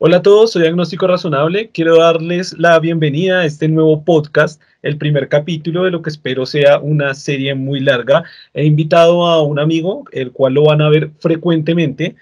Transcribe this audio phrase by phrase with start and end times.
[0.00, 1.70] Hola a todos, soy Agnóstico Razonable.
[1.70, 6.46] Quiero darles la bienvenida a este nuevo podcast, el primer capítulo de lo que espero
[6.46, 8.22] sea una serie muy larga.
[8.54, 12.14] He invitado a un amigo, el cual lo van a ver frecuentemente.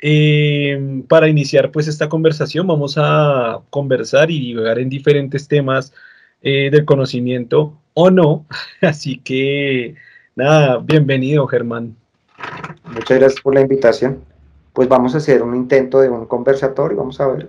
[0.00, 5.92] Eh, para iniciar pues esta conversación vamos a conversar y divagar en diferentes temas
[6.42, 8.44] eh, del conocimiento o no.
[8.80, 9.94] Así que
[10.34, 11.94] nada, bienvenido Germán.
[12.92, 14.29] Muchas gracias por la invitación
[14.72, 17.48] pues vamos a hacer un intento de un conversatorio, vamos a ver.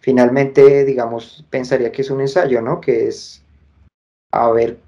[0.00, 2.80] Finalmente, digamos, pensaría que es un ensayo, ¿no?
[2.80, 3.42] Que es
[4.32, 4.78] a ver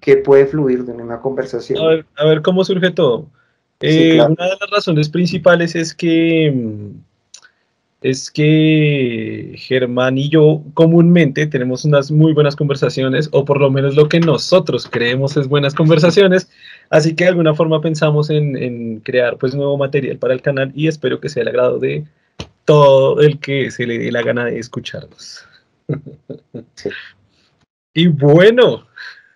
[0.00, 2.04] qué puede fluir de una conversación.
[2.16, 3.26] A ver, cómo surge todo.
[3.80, 6.90] Eh, una de las razones principales es que mm,
[8.06, 13.96] es que Germán y yo comúnmente tenemos unas muy buenas conversaciones, o por lo menos
[13.96, 16.48] lo que nosotros creemos es buenas conversaciones,
[16.90, 20.86] así que de alguna forma pensamos en, crear pues nuevo material para el canal y
[20.86, 22.04] espero que sea el agrado de
[22.64, 25.44] todo el que se le dé la gana de escucharnos.
[27.92, 28.86] y bueno,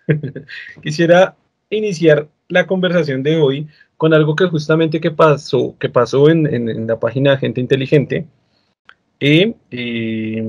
[0.81, 1.35] quisiera
[1.69, 6.87] iniciar la conversación de hoy con algo que justamente que pasó, que pasó en, en
[6.87, 8.27] la página Gente Inteligente,
[9.21, 10.41] y,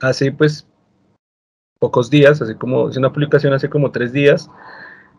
[0.00, 0.68] hace pues
[1.78, 4.50] pocos días, así como es una publicación hace como tres días,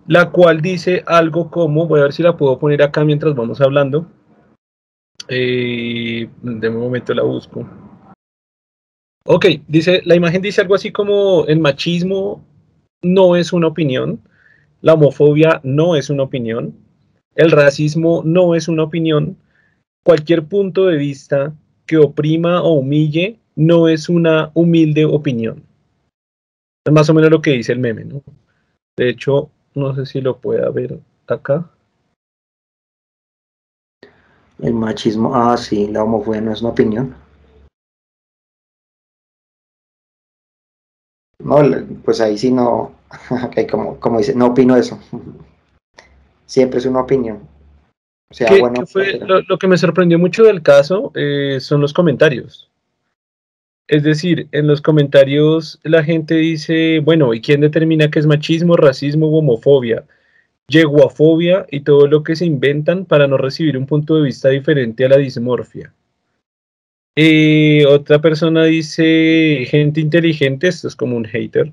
[0.08, 3.60] la cual dice algo como, voy a ver si la puedo poner acá mientras vamos
[3.60, 4.08] hablando.
[5.28, 7.68] Eh, de un momento la busco.
[9.26, 12.46] Ok, dice, la imagen dice algo así como el machismo
[13.02, 14.22] no es una opinión,
[14.82, 16.78] la homofobia no es una opinión,
[17.36, 19.38] el racismo no es una opinión,
[20.04, 21.54] cualquier punto de vista
[21.88, 25.64] que oprima o humille no es una humilde opinión.
[26.86, 28.22] Es más o menos lo que dice el meme, ¿no?
[28.98, 31.70] De hecho, no sé si lo pueda ver acá.
[34.60, 37.16] El machismo, ah, sí, la homofobia no es una opinión.
[41.40, 41.58] No,
[42.04, 42.94] pues ahí sí no,
[43.72, 45.00] como, como dice, no opino eso.
[46.46, 47.57] Siempre es una opinión
[48.60, 52.70] bueno, fue, lo, que me sorprendió mucho del caso eh, son los comentarios.
[53.88, 58.76] Es decir, en los comentarios la gente dice, bueno, ¿y quién determina qué es machismo,
[58.76, 60.04] racismo u homofobia?
[60.70, 65.06] Yeguafobia y todo lo que se inventan para no recibir un punto de vista diferente
[65.06, 65.94] a la dismorfia.
[67.16, 71.72] Eh, otra persona dice, gente inteligente, esto es como un hater,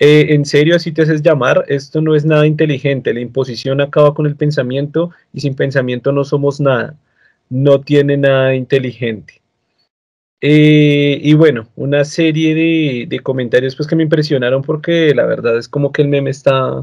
[0.00, 4.14] eh, en serio, así te haces llamar, esto no es nada inteligente, la imposición acaba
[4.14, 6.96] con el pensamiento y sin pensamiento no somos nada,
[7.50, 9.42] no tiene nada inteligente.
[10.42, 15.68] Eh, y bueno, una serie de, comentarios pues que me impresionaron porque la verdad es
[15.68, 16.82] como que el meme está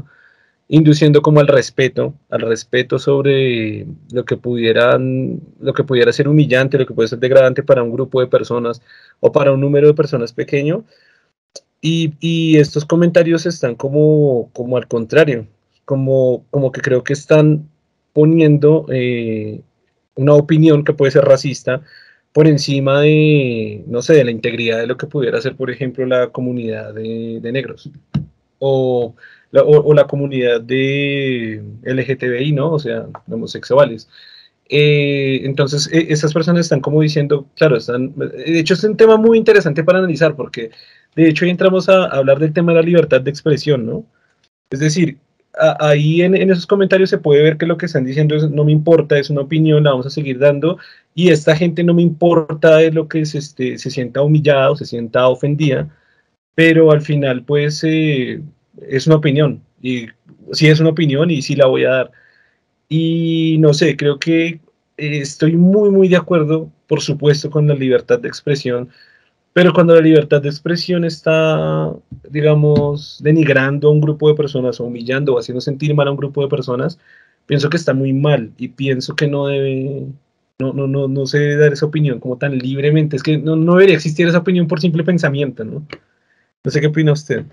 [0.68, 6.78] induciendo como al respeto, al respeto sobre lo que pudieran, lo que pudiera ser humillante,
[6.78, 8.80] lo que puede ser degradante para un grupo de personas
[9.20, 10.84] o para un número de personas pequeño,
[11.80, 15.46] y, estos comentarios están como, como al contrario,
[15.84, 17.68] como, como que creo que están
[18.12, 19.60] poniendo eh,
[20.16, 21.82] una opinión que puede ser racista
[22.32, 26.04] por encima de, no sé, de la integridad de lo que pudiera ser, por ejemplo,
[26.06, 27.90] la comunidad de, negros
[28.58, 29.14] o
[29.50, 32.72] la, o, la, comunidad de LGTBI, ¿no?
[32.72, 34.08] O sea, homosexuales.
[34.68, 39.16] Eh, entonces, e, esas personas están como diciendo, claro, están, de hecho es un tema
[39.16, 40.70] muy interesante para analizar porque
[41.18, 44.04] de hecho, entramos a, hablar del tema de la libertad de expresión, ¿no?
[44.70, 45.18] Es decir,
[45.80, 48.70] ahí en, esos comentarios se puede ver que lo que están diciendo es no me
[48.70, 50.78] importa, es una opinión, la vamos a seguir dando,
[51.16, 54.76] y esta gente no me importa de lo que se, este, se sienta humillada o
[54.76, 55.88] se sienta ofendida,
[56.54, 58.40] pero al final, pues, eh,
[58.88, 60.06] es una opinión, y
[60.52, 62.12] sí es una opinión y sí la voy a dar.
[62.88, 64.60] Y no sé, creo que eh,
[64.96, 68.88] estoy muy, muy de acuerdo, por supuesto, con la libertad de expresión,
[69.52, 71.92] pero cuando la libertad de expresión está,
[72.30, 76.16] digamos, denigrando a un grupo de personas o humillando o haciendo sentir mal a un
[76.16, 76.98] grupo de personas,
[77.46, 80.06] pienso que está muy mal y pienso que no debe,
[80.60, 83.16] no, no, no, no se debe dar esa opinión como tan libremente.
[83.16, 85.84] Es que no, no debería existir esa opinión por simple pensamiento, ¿no?
[86.62, 87.44] No sé qué opina usted.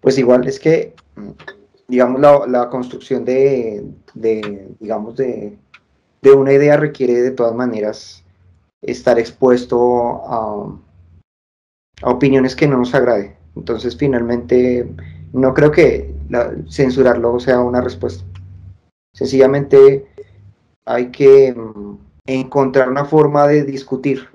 [0.00, 0.94] Pues igual es que,
[1.88, 3.84] digamos, la, la construcción de,
[4.14, 5.58] de, digamos, de,
[6.22, 8.24] de una idea requiere de todas maneras
[8.82, 10.76] estar expuesto a,
[12.02, 13.36] opiniones que no nos agrade.
[13.54, 14.88] Entonces, finalmente,
[15.32, 16.14] no creo que
[16.68, 18.24] censurarlo sea una respuesta.
[19.14, 20.06] Sencillamente
[20.84, 24.28] hay que mm, encontrar una forma de discutir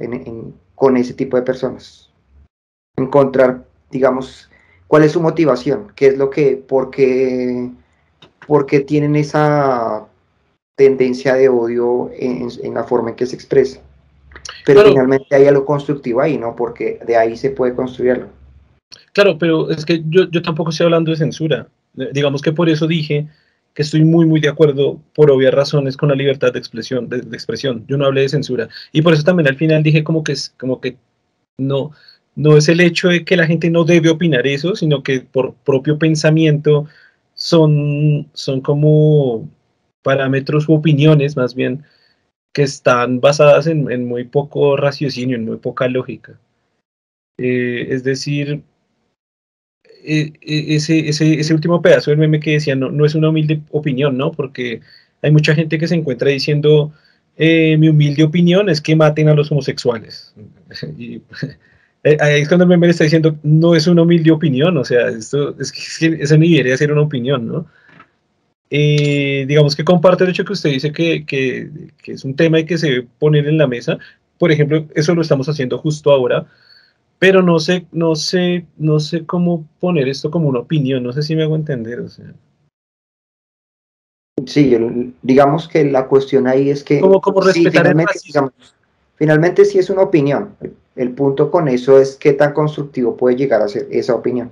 [0.76, 2.12] con ese tipo de personas.
[2.98, 4.51] Encontrar, digamos,
[4.92, 7.70] cuál es su motivación, qué es lo que, por qué,
[8.46, 10.06] por qué tienen esa
[10.76, 13.80] tendencia de odio en, en la forma en que se expresa
[14.66, 16.58] Pero finalmente hay algo constructivo ahí, ¿no?
[16.58, 18.28] Porque de ahí se puede construirlo.
[19.14, 21.70] Claro, pero es que yo, yo tampoco estoy hablando de censura.
[21.94, 23.30] Digamos que por eso dije
[23.74, 27.08] que estoy muy, muy de acuerdo, por obvias razones, con la libertad de expresión.
[27.08, 27.86] De, expresión.
[27.88, 28.68] Yo no hablé de censura.
[28.92, 30.98] Y por eso también al final dije como que, como que
[31.58, 31.92] no,
[32.36, 35.54] no es el hecho de que la gente no debe opinar eso, sino que por
[35.54, 36.88] propio pensamiento
[37.34, 39.50] son, son como
[40.02, 41.84] parámetros u opiniones más bien
[42.54, 46.38] que están basadas en, muy poco raciocinio, en muy poca lógica.
[47.38, 48.62] Eh, es decir,
[50.04, 53.30] e, e, ese, ese, ese, último pedazo del meme que decía no, no es una
[53.30, 54.32] humilde opinión, ¿no?
[54.32, 54.82] Porque
[55.22, 56.92] hay mucha gente que se encuentra diciendo
[57.38, 60.34] eh, mi humilde opinión es que maten a los homosexuales.
[60.98, 61.22] y, eh,
[62.04, 65.56] ahí es cuando el meme está diciendo no es una humilde opinión, o sea, esto
[65.60, 67.68] es que, eso ni debería ser una opinión, ¿no?
[68.70, 71.70] Eh, digamos que comparte el hecho que usted dice que, que,
[72.02, 73.98] que, es un tema y que se debe poner en la mesa.
[74.38, 76.48] Por ejemplo, eso lo estamos haciendo justo ahora,
[77.20, 81.22] pero no sé, no sé, no sé cómo poner esto como una opinión, no sé
[81.22, 82.34] si me hago entender, o sea.
[84.48, 84.76] Sí,
[85.22, 87.00] digamos que la cuestión ahí es que...
[87.00, 88.14] ¿Cómo, respetar finalmente,
[89.22, 90.56] finalmente sí es una opinión.
[90.96, 94.52] El punto con eso es qué tan constructivo puede llegar a ser esa opinión.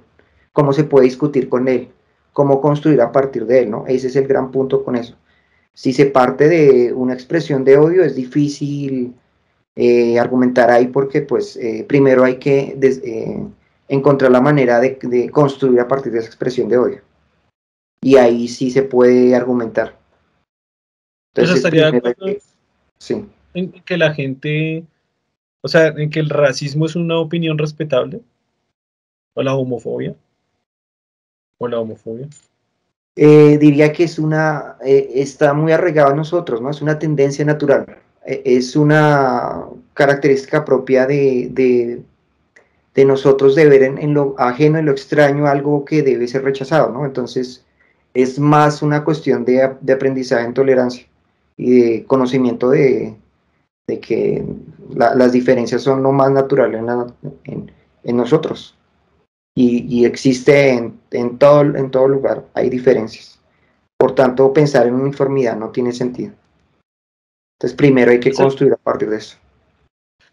[0.54, 1.89] Cómo se puede discutir con él
[2.33, 3.86] cómo construir a partir de él, ¿no?
[3.88, 5.16] Ese es el gran punto con eso.
[5.74, 9.13] Si se parte de una expresión de odio, es difícil
[9.75, 13.44] eh, argumentar ahí porque, pues, eh, primero hay que eh,
[13.88, 17.01] encontrar la manera de, construir a partir de esa expresión de odio.
[18.01, 19.98] Y ahí sí se puede argumentar.
[21.33, 22.42] Entonces, estaría que,
[23.00, 23.25] sí.
[23.54, 24.84] En que la gente,
[25.62, 28.22] o sea, en que el racismo es una opinión respetable,
[29.34, 30.16] o la homofobia
[31.57, 32.28] o la homofobia?
[33.16, 36.69] Eh, diría que es una, eh, está muy arraigado a nosotros, ¿no?
[36.69, 44.13] Es una tendencia natural, eh, es una característica propia de, de, nosotros de ver en,
[44.13, 47.06] lo ajeno, en lo extraño, algo que debe ser rechazado, ¿no?
[47.06, 47.66] Entonces,
[48.13, 51.07] es más una cuestión de, aprendizaje en tolerancia
[51.56, 53.16] y de conocimiento de,
[53.97, 54.45] que
[54.94, 56.75] las diferencias son lo más natural
[57.45, 57.71] en,
[58.03, 58.75] en nosotros
[59.62, 60.69] y, existe
[61.12, 63.39] en, todo, en todo lugar, hay diferencias.
[63.97, 66.33] Por tanto, pensar en uniformidad no tiene sentido.
[67.57, 69.38] Entonces, primero hay que construir a partir de eso.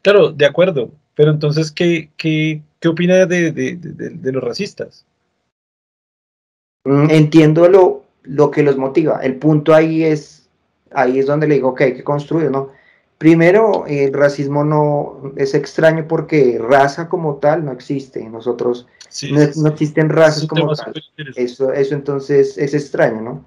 [0.02, 5.04] Claro, de acuerdo, pero entonces, ¿qué, qué, qué opina de, de, los racistas?
[6.84, 9.18] Mm, entiendo lo, lo que los motiva.
[9.24, 10.48] El punto ahí es,
[10.92, 12.70] ahí es donde le digo que hay que construir, ¿no?
[13.18, 18.28] Primero, el racismo no es extraño porque raza como tal no existe.
[18.28, 18.86] Nosotros
[19.30, 20.92] no, existen razas como tal.
[21.34, 23.44] Eso, eso entonces es extraño, ¿no?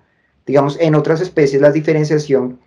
[0.47, 2.59] Digamos, en otras especies la diferenciación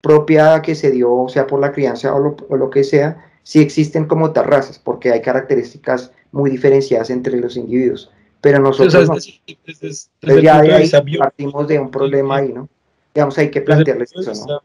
[0.00, 2.18] propia que se dio, sea por la crianza o
[2.56, 7.56] lo, que sea, sí existen como tal razas, porque hay características muy diferenciadas entre los
[7.56, 8.10] individuos.
[8.40, 10.38] Pero nosotros no.
[10.38, 12.68] ya de ahí partimos de un problema ahí, ¿no?
[13.14, 14.62] Digamos, hay que plantearles eso, ¿no?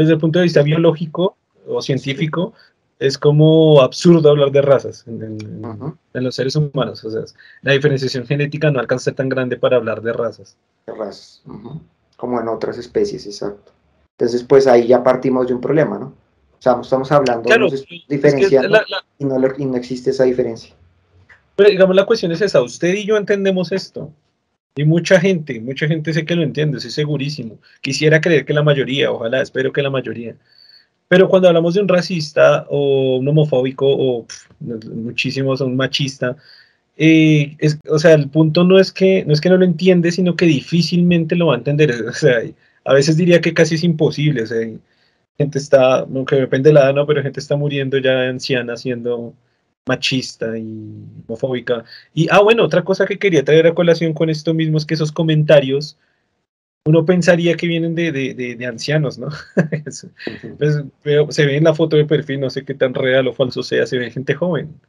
[0.00, 1.36] Desde el punto de vista biológico
[1.68, 2.54] o científico,
[2.98, 5.36] es como absurdo hablar de razas en,
[6.14, 7.04] los seres humanos.
[7.04, 7.20] O sea,
[7.60, 10.56] la diferenciación genética no alcanza a ser tan grande para hablar de razas.
[10.86, 11.42] De razas,
[12.16, 13.72] como en otras especies, exacto.
[14.16, 16.06] Entonces, pues ahí ya partimos de un problema, ¿no?
[16.06, 18.62] O sea, estamos hablando de diferencia
[19.18, 20.74] y, no, no existe esa diferencia.
[21.56, 24.10] Pero digamos, la cuestión es esa, usted y yo entendemos esto.
[24.76, 27.58] Y mucha gente, mucha gente sé que lo entiende, estoy segurísimo.
[27.80, 30.36] Quisiera creer que la mayoría, ojalá, espero que la mayoría.
[31.08, 34.26] Pero cuando hablamos de un racista o un homofóbico o
[34.60, 36.36] muchísimos, un machista,
[36.96, 37.56] eh,
[37.88, 40.46] o sea, el punto no es, que, no es que no lo entiende, sino que
[40.46, 41.92] difícilmente lo va a entender.
[42.08, 42.42] O sea,
[42.84, 44.42] a veces diría que casi es imposible.
[44.42, 44.58] O sea,
[45.38, 47.06] gente está, aunque depende de la edad, ¿no?
[47.06, 49.34] pero gente está muriendo ya anciana siendo
[49.86, 51.84] machista y homofóbica.
[52.14, 54.94] Y, ah, bueno, otra cosa que quería traer a colación con esto mismo es que
[54.94, 55.98] esos comentarios
[56.86, 59.28] uno pensaría que vienen de, de, ancianos, ¿no?
[60.58, 60.84] Pues,
[61.34, 63.86] se ve en la foto de perfil, no sé qué tan real o falso sea,
[63.86, 64.80] se ve gente joven.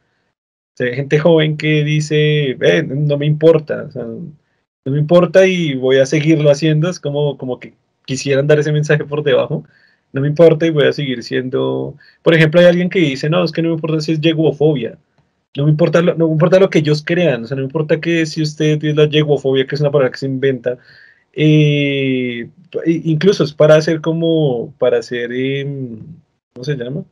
[0.76, 2.56] Se ve gente joven que dice,
[2.86, 7.74] no me importa, no me importa y voy a seguirlo haciendo, es como, como que
[8.06, 9.64] quisieran dar ese mensaje por debajo,
[10.12, 13.44] no me importa y voy a seguir siendo, por ejemplo, hay alguien que dice, no,
[13.44, 14.98] es que no me importa si es yeguofobia,
[15.56, 17.66] no me importa lo, no me importa lo que ellos crean, o sea, no me
[17.66, 20.78] importa que si usted tiene la yeguofobia, que es una palabra que se inventa,
[21.34, 22.48] eh,
[22.86, 26.00] incluso es para hacer como, para hacer, em,
[26.52, 27.04] ¿cómo se llama?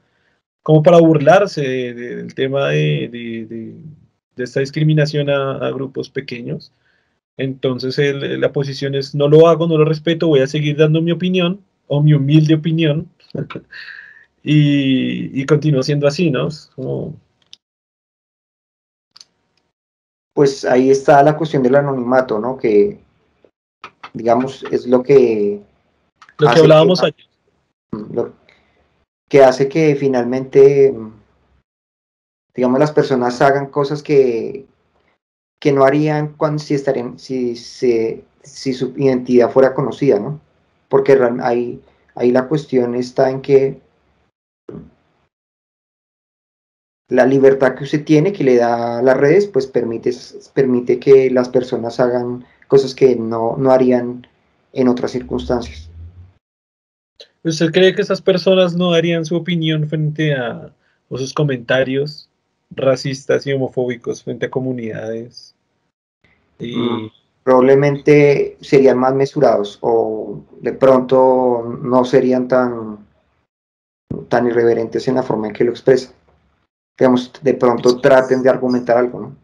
[0.62, 3.74] Como para burlarse del tema de,
[4.36, 6.72] esta discriminación a, grupos pequeños.
[7.36, 11.12] Entonces la posición es, no lo hago, no lo respeto, voy a seguir dando mi
[11.12, 13.10] opinión, o mi humilde opinión,
[14.44, 16.48] y, y continúa siendo así, ¿no?
[20.32, 22.56] Pues ahí está la cuestión del anonimato, ¿no?
[22.56, 23.00] Que,
[24.14, 25.60] digamos, es lo que...
[26.38, 27.26] Lo que hablábamos ayer.
[28.12, 28.32] Lo
[29.28, 30.94] que hace que finalmente,
[32.54, 34.64] digamos, las personas hagan cosas que,
[35.60, 40.40] que no harían cuando si estarían, si, si, si su identidad fuera conocida, ¿no?
[40.90, 41.80] Porque ahí,
[42.16, 43.80] ahí la cuestión está en que
[47.08, 50.10] la libertad que usted tiene, que le da las redes, pues permite,
[50.52, 54.26] permite que las personas hagan cosas que no, no harían
[54.72, 55.88] en otras circunstancias.
[57.42, 60.74] ¿Usted cree que esas personas no darían su opinión frente a
[61.08, 62.28] sus comentarios
[62.70, 65.54] racistas y homofóbicos frente a comunidades?
[66.58, 67.06] Mm,
[67.42, 73.06] probablemente serían más mesurados o de pronto no serían tan,
[74.28, 76.12] tan irreverentes en la forma en que lo expresan.
[76.98, 79.36] Digamos, de pronto traten de argumentar algo, ¿no?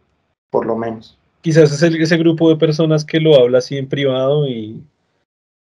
[0.50, 1.19] Por lo menos.
[1.41, 4.83] Quizás es ese grupo de personas que lo habla así en privado y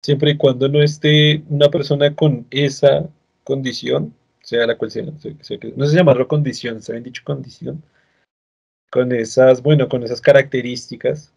[0.03, 3.09] siempre y cuando no esté una persona con esa
[3.43, 7.83] condición, sea la cual sea, no sé llamarlo condición, se habían dicho condición,
[8.91, 11.33] con esas, bueno, con esas características,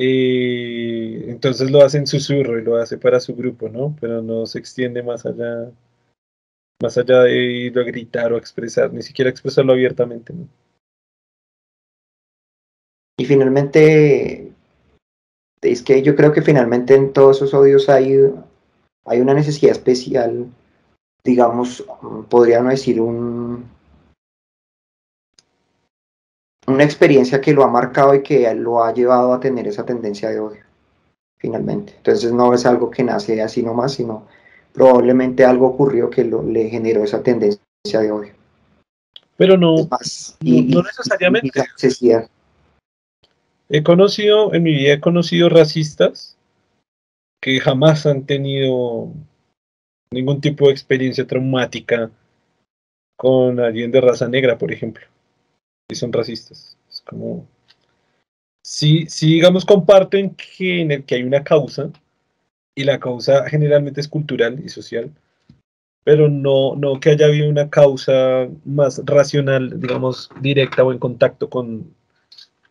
[0.00, 3.96] entonces lo hace en susurro y lo hace para su grupo, ¿no?
[4.00, 5.70] Pero no se extiende más allá,
[6.80, 10.48] más allá de ir a gritar o expresar, ni siquiera expresarlo abiertamente, ¿no?
[13.18, 14.52] Y finalmente,
[15.60, 18.16] es que yo creo que finalmente en todos esos odios hay,
[19.04, 20.46] hay una necesidad especial,
[21.24, 21.84] digamos,
[22.28, 23.68] podría no decir un,
[26.68, 30.28] una experiencia que lo ha marcado y que lo ha llevado a tener esa tendencia
[30.28, 30.62] de odio,
[31.38, 31.94] finalmente.
[31.96, 34.26] Entonces no es algo que nace así nomás, sino
[34.72, 38.32] probablemente algo ocurrió que lo, le generó esa tendencia de odio.
[39.36, 41.64] Pero no, no, necesariamente.
[43.70, 46.36] He conocido, en mi vida he conocido racistas
[47.40, 49.12] que jamás han tenido
[50.10, 52.10] ningún tipo de experiencia traumática
[53.16, 55.06] con alguien de raza negra, por ejemplo.
[55.90, 56.76] Y son racistas.
[56.90, 57.46] Es como.
[58.62, 61.90] Si, si digamos, comparten que en el que hay una causa,
[62.74, 65.10] y la causa generalmente es cultural y social,
[66.04, 71.50] pero no, no que haya habido una causa más racional, digamos, directa o en contacto
[71.50, 71.92] con,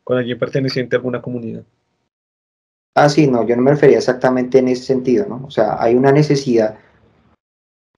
[0.05, 1.63] con alguien perteneciente a alguna comunidad.
[2.95, 5.43] Ah, sí, no, yo no me refería exactamente en ese sentido, ¿no?
[5.45, 6.79] O sea, hay una necesidad.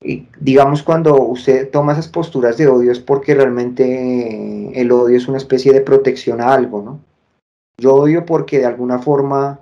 [0.02, 5.28] Y digamos, cuando usted toma esas posturas de odio es porque realmente el odio es
[5.28, 7.00] una especie de protección a algo, ¿no?
[7.78, 9.60] Yo odio porque de alguna forma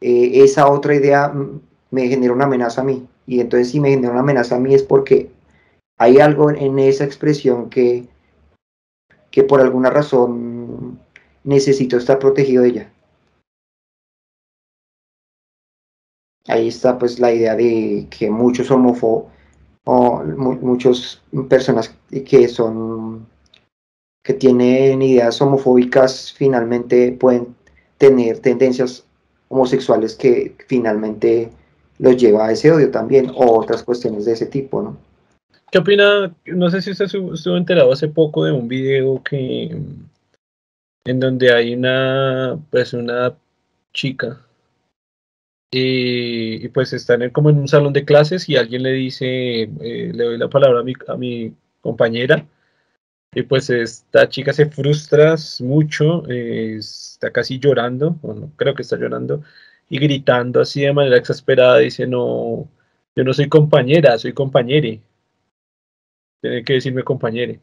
[0.00, 1.32] eh, esa otra idea
[1.90, 3.06] me genera una amenaza a mí.
[3.26, 5.30] Y entonces si me genera una amenaza a mí es porque
[5.98, 8.06] hay algo en esa expresión que,
[9.30, 10.98] que por alguna razón
[11.44, 12.92] necesito estar protegido de ella.
[16.48, 19.39] Ahí está pues la idea de que muchos homófobos
[19.84, 23.26] o muchas personas que son
[24.22, 27.54] que tienen ideas homofóbicas finalmente pueden
[27.96, 29.04] tener tendencias
[29.48, 31.50] homosexuales que finalmente
[31.98, 34.96] los lleva a ese odio también o otras cuestiones de ese tipo, ¿no?
[35.70, 36.34] ¿Qué opina?
[36.46, 39.76] No sé si usted estuvo enterado hace poco de un video que
[41.04, 43.34] en donde hay una, pues una
[43.92, 44.40] chica
[45.70, 50.24] y, pues están como en un salón de clases y alguien le dice, eh, le
[50.24, 52.46] doy la palabra a mi, a mi compañera
[53.32, 58.96] y pues esta chica se frustra mucho, eh, está casi llorando, bueno, creo que está
[58.96, 59.42] llorando
[59.88, 62.68] y gritando así de manera exasperada, dice, no,
[63.16, 65.00] yo no soy compañera, soy compañere.
[66.40, 67.60] Tiene que decirme compañere.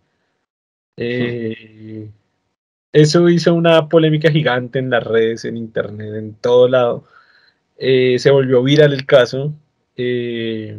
[0.98, 2.10] Eh,
[2.94, 7.06] eso hizo una polémica gigante en las redes, en internet, en todo lado.
[7.78, 9.54] Eh, se volvió viral el caso,
[9.96, 10.78] eh,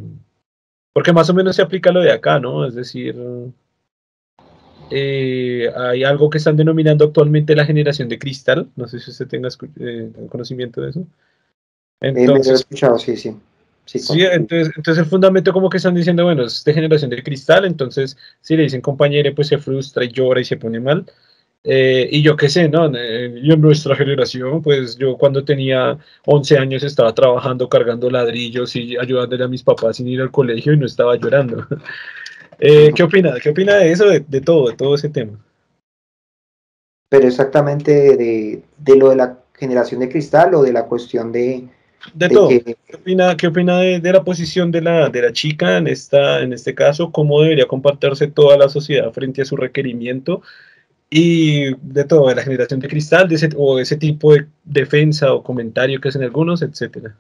[0.93, 2.67] porque más o menos se aplica lo de acá, ¿no?
[2.67, 3.17] Es decir,
[4.91, 9.29] eh, hay algo que están denominando actualmente la generación de cristal, no sé si usted
[9.29, 9.49] tenga
[10.29, 11.07] conocimiento de eso.
[12.01, 12.67] Entonces,
[13.17, 13.37] sí.
[13.85, 17.65] Sí, entonces, entonces, el fundamento como que están diciendo, bueno, es de generación de cristal,
[17.65, 21.07] entonces si le dicen compañero, pues se frustra y llora y se pone mal.
[21.65, 22.91] Eh, y yo qué sé, ¿no?
[22.93, 28.97] Yo en nuestra generación, pues yo cuando tenía 11 años estaba trabajando, cargando ladrillos y
[28.97, 31.67] ayudándole a mis papás sin ir al colegio y no estaba llorando.
[32.61, 33.35] Eh, ¿Qué opina?
[33.41, 35.39] ¿Qué opina de eso, de, todo, de todo ese tema?
[37.09, 41.69] Pero exactamente de, lo de la generación de cristal o de la cuestión de,
[42.15, 42.49] De, todo.
[42.49, 46.53] ¿Qué opina, qué opina de, la posición de la, de la chica en, esta, en
[46.53, 47.13] este caso?
[47.13, 50.43] ¿Cómo debería compartirse toda la sociedad frente a su requerimiento?
[51.11, 55.33] Y de todo, de la generación de cristal, de ese, o ese tipo de defensa
[55.33, 57.17] o comentario que hacen algunos, etcétera.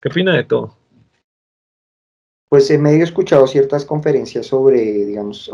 [0.00, 0.76] ¿Qué opina de todo?
[2.48, 5.50] Pues he medio escuchado ciertas conferencias sobre, digamos,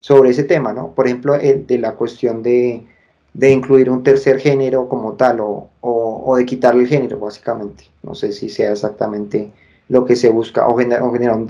[0.00, 0.92] sobre ese tema, ¿no?
[0.92, 2.84] Por ejemplo, de la cuestión de,
[3.32, 7.84] de incluir un tercer género como tal o, o, de quitarle el género, básicamente.
[8.02, 9.52] No sé si sea exactamente
[9.88, 11.46] lo que se busca o, generar, o,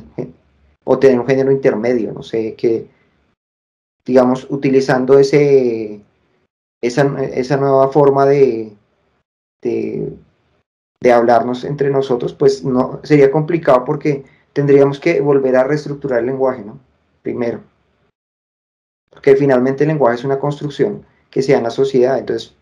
[0.84, 2.86] o tener un género intermedio, no sé, que,
[4.04, 6.00] digamos, utilizando ese,
[6.80, 8.72] esa, esa nueva forma de,
[9.62, 16.26] de, hablarnos entre nosotros, pues no sería complicado porque tendríamos que volver a reestructurar el
[16.26, 16.78] lenguaje, ¿no?
[17.22, 17.60] Primero.
[19.10, 22.18] Porque finalmente el lenguaje es una construcción que sea en la sociedad.
[22.18, 22.54] Entonces,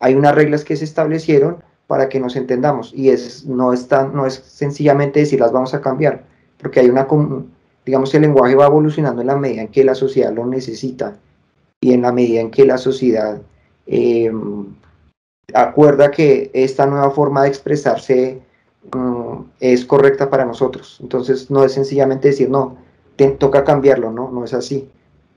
[0.00, 4.26] hay unas reglas que se establecieron para que nos entendamos y es, no, es no
[4.26, 6.24] es sencillamente decir las vamos a cambiar,
[6.58, 7.06] porque hay una,
[7.84, 11.16] digamos, el lenguaje va evolucionando en la medida en que la sociedad lo necesita
[11.80, 13.40] y en la medida en que la sociedad
[13.86, 14.66] em,
[15.54, 18.42] acuerda que esta nueva forma de expresarse
[18.92, 20.98] mm, es correcta para nosotros.
[21.00, 22.76] Entonces no es sencillamente decir, no,
[23.38, 24.88] toca cambiarlo, no, no es así.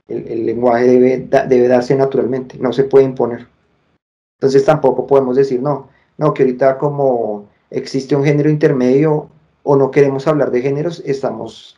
[0.08, 3.48] El, lenguaje debe, debe darse naturalmente, no se puede imponer.
[4.38, 5.88] Entonces tampoco podemos decir, no,
[6.18, 9.28] no, que ahorita como existe un género intermedio
[9.64, 11.76] o no queremos hablar de géneros, estamos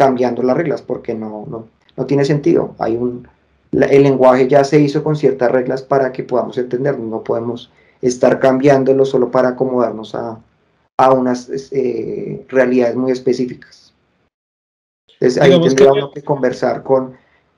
[0.00, 2.74] cambiando las reglas porque no, no, no tiene sentido.
[2.78, 3.28] Hay un,
[3.72, 8.40] el lenguaje ya se hizo con ciertas reglas para que podamos entenderlo, no podemos estar
[8.40, 10.40] cambiándolo solo para acomodarnos a,
[10.98, 13.92] a unas eh, realidades muy específicas.
[15.20, 16.20] Entonces ahí tendríamos que...
[16.20, 17.12] que conversar con,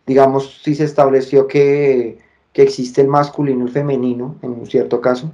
[0.05, 2.19] digamos, si se estableció que,
[2.53, 5.31] que existe el masculino y el femenino en un cierto caso,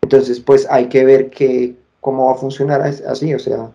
[0.00, 3.70] entonces pues hay que ver que, cómo va a funcionar así, o sea,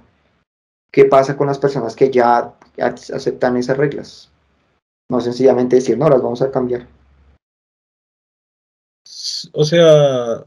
[0.92, 4.32] qué pasa con las personas que ya aceptan esas reglas.
[5.10, 6.88] No sencillamente decir, no, las vamos a cambiar.
[9.54, 10.46] O sea,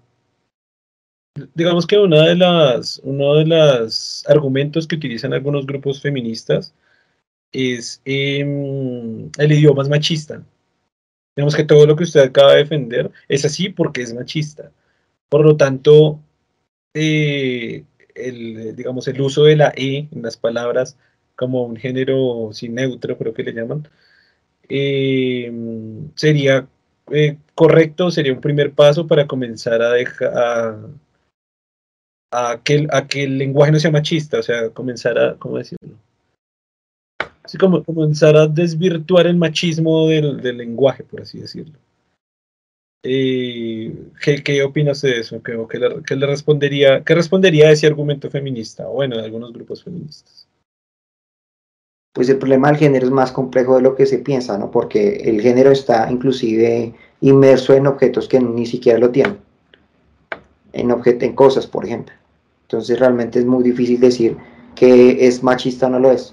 [1.54, 6.74] digamos que una de las, uno de los argumentos que utilizan algunos grupos feministas
[7.52, 10.42] es em, el idioma es machista.
[11.36, 14.70] Digamos que todo lo que usted acaba de defender es así porque es machista.
[15.28, 16.20] Por lo tanto,
[16.94, 17.84] eh,
[18.14, 20.96] el, digamos, el uso de la E en las palabras
[21.36, 23.88] como un género sin neutro, creo que le llaman,
[24.68, 25.52] eh,
[26.14, 26.66] sería
[27.10, 30.78] eh, correcto, sería un primer paso para comenzar a dejar
[32.30, 35.96] a, que, a que el lenguaje no sea machista, o sea, comenzar a, ¿cómo decirlo?
[37.42, 41.78] Así como comenzar a desvirtuar el machismo del, del lenguaje, por así decirlo.
[43.02, 45.42] Eh, ¿qué, ¿qué, opinas de eso?
[45.42, 48.86] ¿Qué, qué, le, qué, le, respondería, ¿Qué respondería a ese argumento feminista?
[48.86, 50.43] Bueno, de algunos grupos feministas
[52.14, 54.70] pues el problema del género es más complejo de lo que se piensa, ¿no?
[54.70, 59.38] Porque el género está inclusive inmerso en objetos que ni siquiera lo tienen,
[60.72, 62.14] en, en cosas, por ejemplo.
[62.62, 64.36] Entonces realmente es muy difícil decir
[64.76, 66.32] que es machista o no lo es.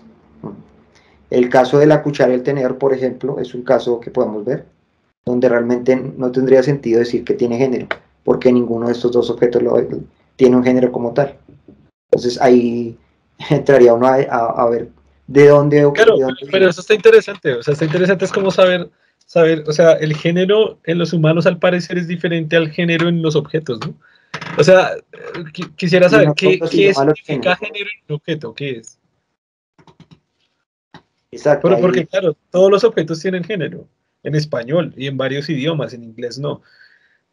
[1.31, 4.45] El caso de la cuchara y el tenedor, por ejemplo, es un caso que podemos
[4.45, 4.67] ver,
[5.25, 7.87] donde realmente no tendría sentido decir que tiene género,
[8.23, 9.63] porque ninguno de estos dos objetos
[10.35, 11.35] tiene un género como tal.
[12.11, 12.95] Entonces ahí
[13.49, 15.00] entraría uno a ver
[15.31, 15.89] de dónde...
[15.93, 16.17] Claro,
[16.51, 18.89] pero eso está interesante, o sea, está interesante es como saber,
[19.25, 23.21] saber, o sea, el género en los humanos al parecer es diferente al género en
[23.21, 23.95] los objetos, ¿no?
[24.57, 24.91] O sea,
[25.77, 28.99] quisiera saber qué, qué significa género en un objeto, qué es.
[31.31, 31.69] Exacto.
[31.69, 33.87] Pero porque, claro, todos los objetos tienen género,
[34.23, 36.61] en español y en varios idiomas, en inglés no.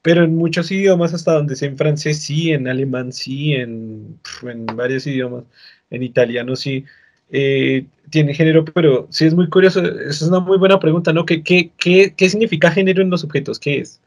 [0.02, 4.66] Pero en muchos idiomas, hasta donde sea en francés sí, en alemán sí, en, en
[4.66, 5.44] varios idiomas,
[5.90, 6.84] en italiano sí
[7.30, 11.26] eh, tiene género, pero sí es muy curioso, esa es una muy buena pregunta, ¿no?
[11.26, 13.58] ¿Qué, qué, qué, qué significa género en los objetos?
[13.58, 14.00] ¿Qué es?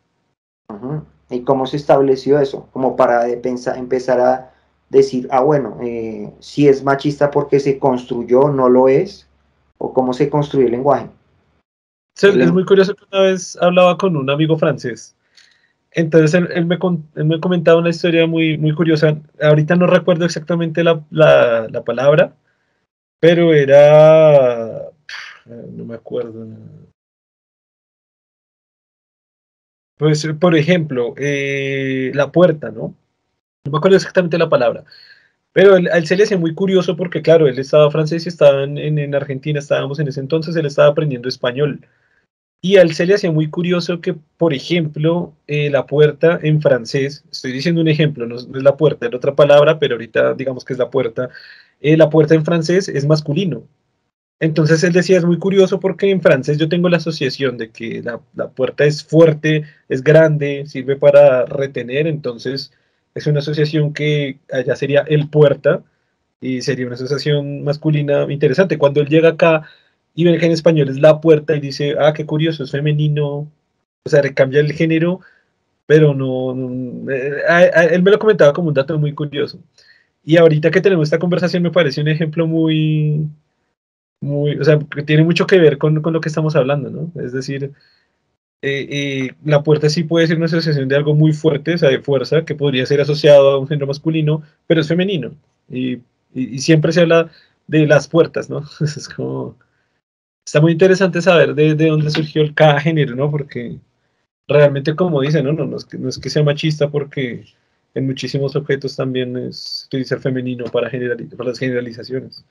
[1.30, 2.68] ¿Y cómo se estableció eso?
[2.72, 4.52] Como para pensar, empezar a
[4.90, 9.28] decir, ah, bueno, eh, si es machista porque se construyó, no lo es,
[9.78, 11.10] o cómo se construye el lenguaje.
[12.22, 15.16] es muy curioso que una vez hablaba con un amigo francés.
[15.94, 16.78] Entonces él, me,
[17.16, 19.18] él me comentaba una historia muy, muy curiosa.
[19.42, 22.34] Ahorita no recuerdo exactamente la, la, la palabra,
[23.22, 24.92] pero era.
[25.46, 26.48] No me acuerdo.
[29.98, 32.96] Pues, por ejemplo, eh, la puerta, ¿no?
[33.64, 34.84] No me acuerdo exactamente la palabra.
[35.54, 38.64] Pero él, él, se le hacía muy curioso porque, claro, él estaba francés y estaba
[38.64, 41.86] en, en, Argentina, estábamos en ese entonces, él estaba aprendiendo español.
[42.62, 46.62] Y a él se le hacía muy curioso que, por ejemplo, eh, la puerta en
[46.62, 50.66] francés, estoy diciendo un ejemplo, no, es la puerta, es otra palabra, pero ahorita digamos
[50.66, 51.30] que es la puerta,
[51.82, 53.64] eh, la puerta en francés es masculino.
[54.40, 58.02] Entonces él decía, es muy curioso porque en francés yo tengo la asociación de que
[58.04, 62.72] la, la, puerta es fuerte, es grande, sirve para retener, entonces
[63.14, 65.84] es una asociación que allá sería el puerta
[66.42, 68.78] y sería una asociación masculina interesante.
[68.78, 69.64] Cuando él llega acá
[70.16, 73.52] y ve que en español es la puerta y dice, ah, qué curioso, es femenino,
[74.04, 75.22] o sea, recambia el género,
[75.86, 76.54] pero no,
[77.12, 79.60] eh, él me lo comentaba como un dato muy curioso.
[80.24, 83.28] Y ahorita que tenemos esta conversación me parece un ejemplo muy,
[84.22, 87.12] muy, o sea, que tiene mucho que ver con, con lo que estamos hablando, ¿no?
[87.22, 87.72] Es decir,
[88.64, 91.90] eh, eh, la puerta sí puede ser una asociación de algo muy fuerte, o sea,
[91.90, 95.32] de fuerza, que podría ser asociado a un género masculino, pero es femenino.
[95.70, 96.00] Y,
[96.34, 97.32] y, siempre se habla
[97.68, 98.64] de las puertas, ¿no?
[98.82, 99.58] es como...
[100.46, 103.32] Está muy interesante saber de, de, dónde surgió el cada género, ¿no?
[103.32, 103.78] Porque
[104.48, 105.54] realmente, como dicen, ¿no?
[105.54, 107.46] No, no, es que, no es que sea machista porque
[107.94, 112.44] en muchísimos objetos también es utilizar femenino para, para las generalizaciones.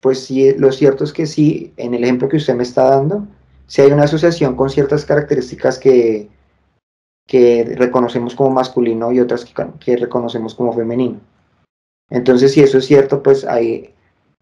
[0.00, 3.26] Pues sí, lo cierto es que sí, en el ejemplo que usted me está dando,
[3.66, 6.28] si hay una asociación con ciertas características que,
[7.26, 9.44] que reconocemos como masculino y otras
[9.80, 11.20] que, reconocemos como femenino.
[12.08, 13.92] Entonces, si eso es cierto, pues hay,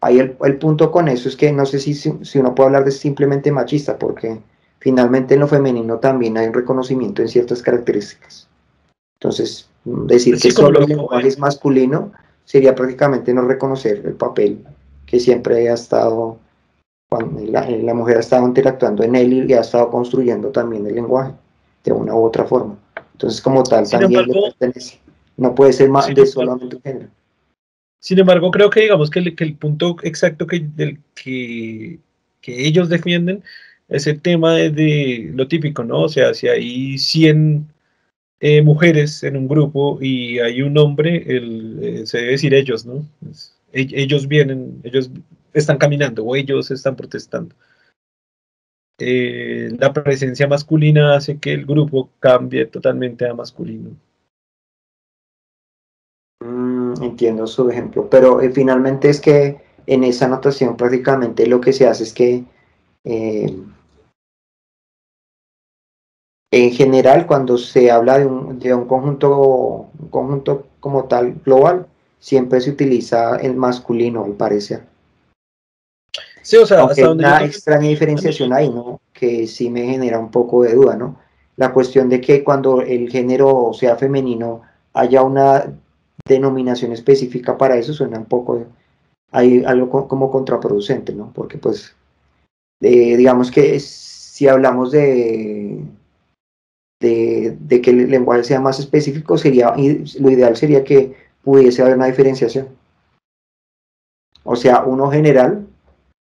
[0.01, 2.91] hay el, punto con eso es que no sé si, si uno puede hablar de
[2.91, 4.39] simplemente machista, porque
[4.81, 8.49] finalmente en lo femenino también hay un reconocimiento en ciertas características.
[9.15, 12.13] Entonces, decir que solo el lenguaje es masculino
[12.45, 14.65] sería prácticamente no reconocer el papel
[15.07, 16.39] que siempre ha estado,
[17.09, 21.33] cuando la, mujer ha estado interactuando en él y ha estado construyendo también el lenguaje
[21.85, 22.77] de una u otra forma.
[23.13, 24.99] Entonces, como tal, también le pertenece.
[25.37, 27.09] No puede ser más de solamente un género.
[28.01, 31.99] Sin embargo, creo que digamos que el, que el punto exacto que, del, que,
[32.43, 33.43] que, ellos defienden
[33.89, 36.03] es el tema de, lo típico, ¿no?
[36.03, 37.67] O sea, si hay 100
[38.47, 42.85] eh, mujeres en un grupo y hay un hombre, el, eh, se debe decir ellos,
[42.85, 43.03] ¿no?
[43.73, 45.11] ellos vienen, ellos
[45.55, 47.57] están caminando o ellos están protestando.
[49.01, 53.97] Eh, la presencia masculina hace que el grupo cambie totalmente a masculino.
[56.45, 61.87] Mm, entiendo su ejemplo, pero finalmente es que en esa anotación prácticamente lo que se
[61.87, 62.45] hace es que
[66.55, 71.87] en general cuando se habla de un, de un conjunto, un conjunto como tal global,
[72.21, 74.85] siempre se utiliza el masculino, al parecer.
[76.43, 79.01] Sí, o sea, Aunque una extraña diferenciación ahí, ¿no?
[79.13, 81.19] Que sí me genera un poco de duda, ¿no?
[81.57, 84.63] La cuestión de que cuando el género sea femenino
[84.93, 85.75] haya una
[86.25, 88.65] denominación específica para eso suena un poco,
[89.33, 91.33] hay algo como contraproducente, ¿no?
[91.35, 91.97] Porque pues,
[92.81, 95.83] eh, digamos que si hablamos de,
[97.05, 99.75] de, de, que el lenguaje sea más específico, sería,
[100.21, 102.69] lo ideal sería que pudiese haber una diferenciación.
[104.43, 105.67] O sea, uno general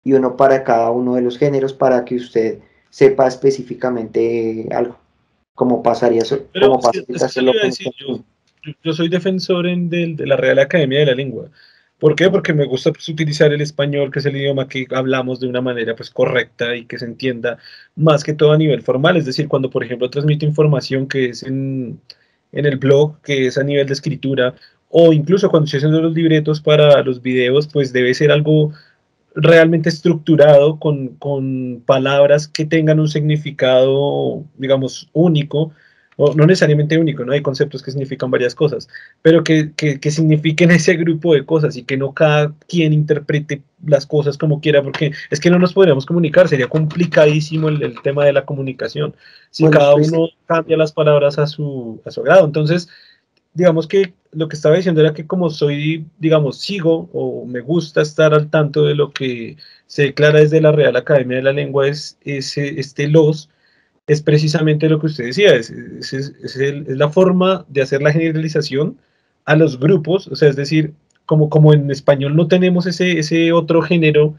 [0.04, 4.98] y uno para cada uno de los géneros para que usted sepa específicamente algo.
[5.56, 6.40] Como pasaría eso.
[6.52, 6.80] Pero
[8.84, 11.50] yo, soy defensor de, la Real Academia de la Lengua.
[12.04, 12.30] ¿Por qué?
[12.30, 15.62] Porque me gusta pues, utilizar el español, que es el idioma que hablamos de una
[15.62, 17.60] manera pues, correcta y que se entienda
[17.96, 19.16] más que todo a nivel formal.
[19.16, 22.02] Es decir, cuando, por ejemplo, transmito información que es en,
[22.52, 24.54] en el blog, que es a nivel de escritura,
[24.90, 28.74] o incluso cuando estoy haciendo los libretos para los videos, pues debe ser algo
[29.34, 35.72] realmente estructurado con, con palabras que tengan un significado, digamos, único,
[36.18, 37.34] o no necesariamente único, ¿no?
[37.34, 38.88] Hay conceptos que significan varias cosas,
[39.22, 43.62] pero que, que, que, signifiquen ese grupo de cosas y que no cada quien interprete
[43.86, 48.26] las cosas como quiera, porque es que no nos podríamos comunicar, sería complicadísimo el, tema
[48.26, 49.16] de la comunicación,
[49.50, 52.46] si cada pues uno cambia las palabras a su, a su grado.
[52.46, 52.90] Entonces,
[53.54, 58.02] digamos que lo que estaba diciendo era que como soy, digamos, sigo o me gusta
[58.02, 61.88] estar al tanto de lo que se declara desde la Real Academia de la Lengua,
[61.88, 63.50] es, este los,
[64.08, 66.34] es precisamente lo que usted decía, es, es,
[66.88, 68.98] la forma de hacer la generalización
[69.46, 70.94] a los grupos, o sea, es decir,
[71.26, 74.36] como, como en español no tenemos ese, ese otro género,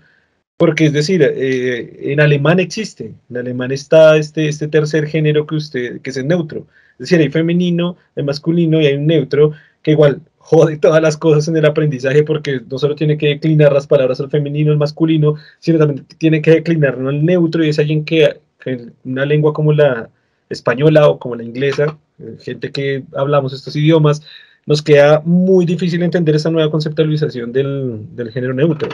[0.56, 5.56] porque es decir, eh, en alemán existe, en alemán está este, este tercer género que
[5.56, 9.52] usted, que es el neutro, es decir, hay femenino, hay masculino y hay un neutro
[9.82, 13.72] que igual jode todas las cosas en el aprendizaje porque no solo tiene que declinar
[13.72, 17.78] las palabras al femenino, al masculino, sino también tiene que declinar al neutro y es
[17.78, 20.10] alguien que, en una lengua como la
[20.48, 24.22] española o como la inglesa, eh, gente que hablamos estos idiomas,
[24.66, 28.88] nos queda muy difícil entender esta nueva conceptualización del, género neutro.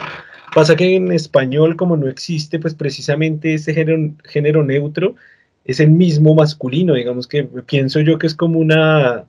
[0.53, 5.15] Pasa que en español, como no existe, pues precisamente ese género, género neutro
[5.63, 9.25] es el mismo masculino, digamos que pienso yo que es como una,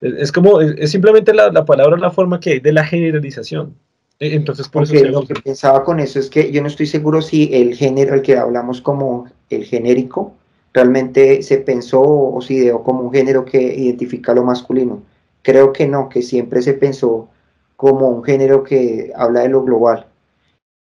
[0.00, 3.74] es como, es simplemente la, la palabra, la forma que hay de la generalización.
[4.20, 7.22] E, entonces, por eso lo que pensaba con eso es que yo no estoy seguro
[7.22, 10.32] si el género, el que hablamos como el genérico,
[10.72, 15.02] realmente se pensó o se ideó como un género que identifica lo masculino.
[15.42, 17.28] Creo que no, que siempre se pensó
[17.76, 20.06] como un género que habla de lo global.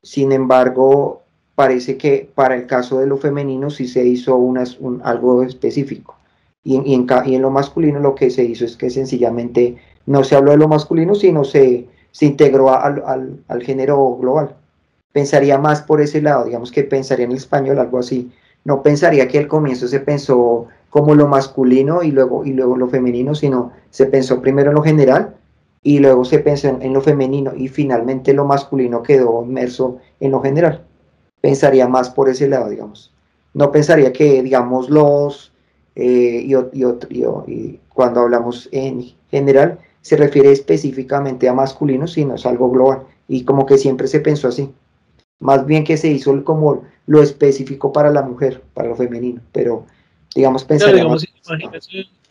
[0.03, 1.21] Sin embargo,
[1.55, 4.57] parece que para el caso de lo femenino sí se hizo un,
[5.03, 6.15] algo específico.
[6.63, 10.57] Y, en, lo masculino lo que se hizo es que sencillamente no se habló de
[10.57, 14.55] lo masculino, sino se, se integró al, al, género global.
[15.11, 18.31] Pensaría más por ese lado, digamos que pensaría en el español algo así.
[18.67, 22.89] No pensaría que al comienzo se pensó como lo masculino y luego, y luego lo
[22.89, 25.37] femenino, sino se pensó primero en lo general
[25.83, 30.41] y luego se pensó en, lo femenino y finalmente lo masculino quedó inmerso en lo
[30.41, 30.83] general.
[31.39, 33.13] Pensaría más por ese lado, digamos.
[33.53, 35.53] No pensaría que, digamos, los,
[35.95, 43.03] eh, y, cuando hablamos en general, se refiere específicamente a masculino, sino es algo global.
[43.29, 44.73] Y como que siempre se pensó así.
[45.39, 49.41] Más bien que se hizo como lo específico para la mujer, para lo femenino.
[49.51, 49.87] Pero
[50.35, 50.95] digamos, pensar.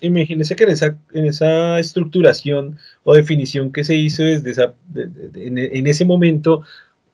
[0.01, 5.87] imagínese, que en esa, en esa estructuración o definición que se hizo desde esa, en,
[5.87, 6.63] ese momento,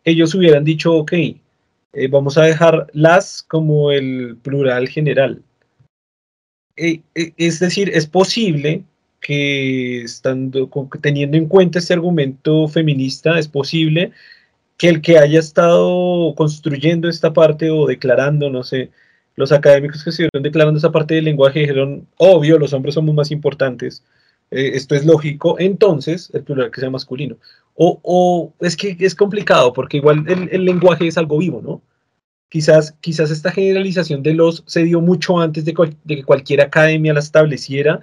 [0.05, 5.43] ellos hubieran dicho, ok, eh, vamos a dejar las como el plural general.
[6.77, 8.85] Eh, eh, es decir, es posible
[9.21, 10.69] que estando,
[11.01, 14.13] teniendo en cuenta este argumento feminista, es posible
[14.83, 18.91] que el que haya estado construyendo esta parte o declarando, no sé,
[19.37, 23.31] los académicos que estuvieron declarando esa parte del lenguaje dijeron, obvio, los hombres somos más
[23.31, 24.03] importantes,
[24.51, 27.37] eh, esto es lógico, entonces el plural que sea masculino.
[27.77, 31.81] O, o es que es complicado, porque igual el, el, lenguaje es algo vivo, ¿no?
[32.49, 37.15] Quizás, quizás esta generalización de los se dio mucho antes de, de que cualquier academia
[37.15, 38.01] la estableciera,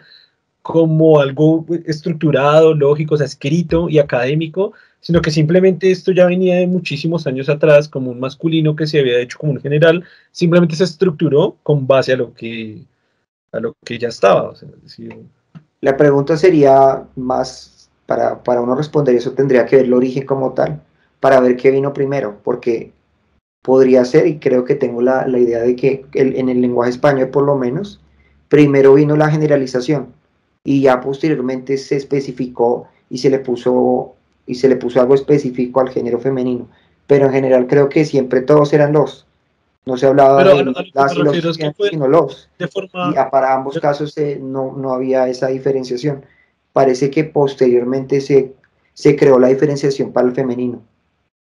[0.70, 6.58] como algo estructurado, lógico, o sea, escrito y académico, sino que simplemente esto ya venía
[6.58, 10.76] de muchísimos años atrás como un masculino que se había hecho como un general, simplemente
[10.76, 12.84] se estructuró con base a lo que,
[13.52, 14.54] a lo que ya estaba.
[15.82, 20.54] La pregunta sería más, para, para uno responder eso tendría que ver el origen como
[20.54, 20.84] tal,
[21.20, 22.92] para ver qué vino primero, porque
[23.64, 27.30] podría ser, y creo que tengo la, la idea de que en el lenguaje español
[27.30, 28.00] por lo menos,
[28.50, 30.19] primero vino la generalización,
[30.64, 35.80] y ya posteriormente se especificó y se le puso y se le puso algo específico
[35.80, 36.68] al género femenino.
[37.06, 39.28] Pero en general creo que siempre todos eran los.
[39.86, 41.58] No se hablaba de las y los,
[41.90, 42.50] sino los.
[42.60, 46.26] Y para ambos casos eh, no, no había esa diferenciación.
[46.74, 48.54] Parece que posteriormente se,
[48.94, 50.82] se creó la diferenciación para el femenino.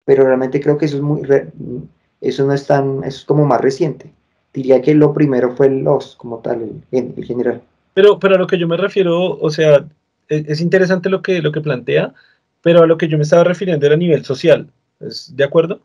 [0.04, 1.22] Pero realmente creo que eso es muy
[2.20, 4.12] eso no es tan, eso es como más reciente.
[4.52, 7.62] Diría que lo primero fue el los como tal, el, el general.
[7.94, 9.84] Pero, pero a lo que yo me refiero, o sea,
[10.28, 12.14] e, es, interesante lo que, lo que plantea,
[12.62, 14.68] pero a lo que yo me estaba refiriendo era a nivel social.
[15.00, 15.80] ¿Es de acuerdo?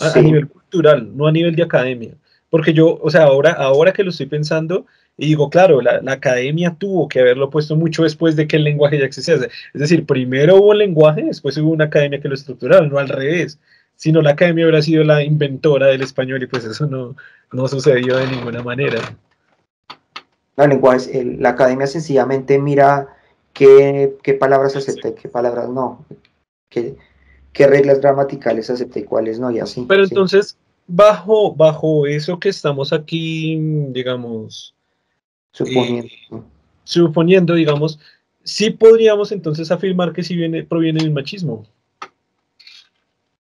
[0.00, 2.14] A, nivel cultural, no a nivel de academia.
[2.50, 6.76] Porque yo, o sea, ahora, ahora que lo estoy pensando, y digo, claro, la, academia
[6.78, 9.46] tuvo que haberlo puesto mucho después de que el lenguaje ya existiese.
[9.72, 13.08] Es decir, primero hubo el lenguaje, después hubo una academia que lo estructuraron, no al
[13.08, 13.58] revés.
[13.96, 17.16] Sino la academia hubiera sido la inventora del español y pues eso no,
[17.50, 18.98] no sucedió de ninguna manera.
[20.56, 23.14] La, lenguaje, la academia sencillamente mira
[23.52, 26.04] qué, qué palabras acepta y qué palabras no,
[26.68, 26.96] qué,
[27.52, 29.84] qué, reglas gramaticales acepta y cuáles no, y así.
[29.88, 33.58] Pero entonces, bajo, bajo eso que estamos aquí,
[33.90, 34.74] digamos,
[35.52, 36.42] suponiendo, eh,
[36.84, 37.98] suponiendo digamos,
[38.44, 41.66] sí podríamos entonces afirmar que sí viene, proviene del machismo.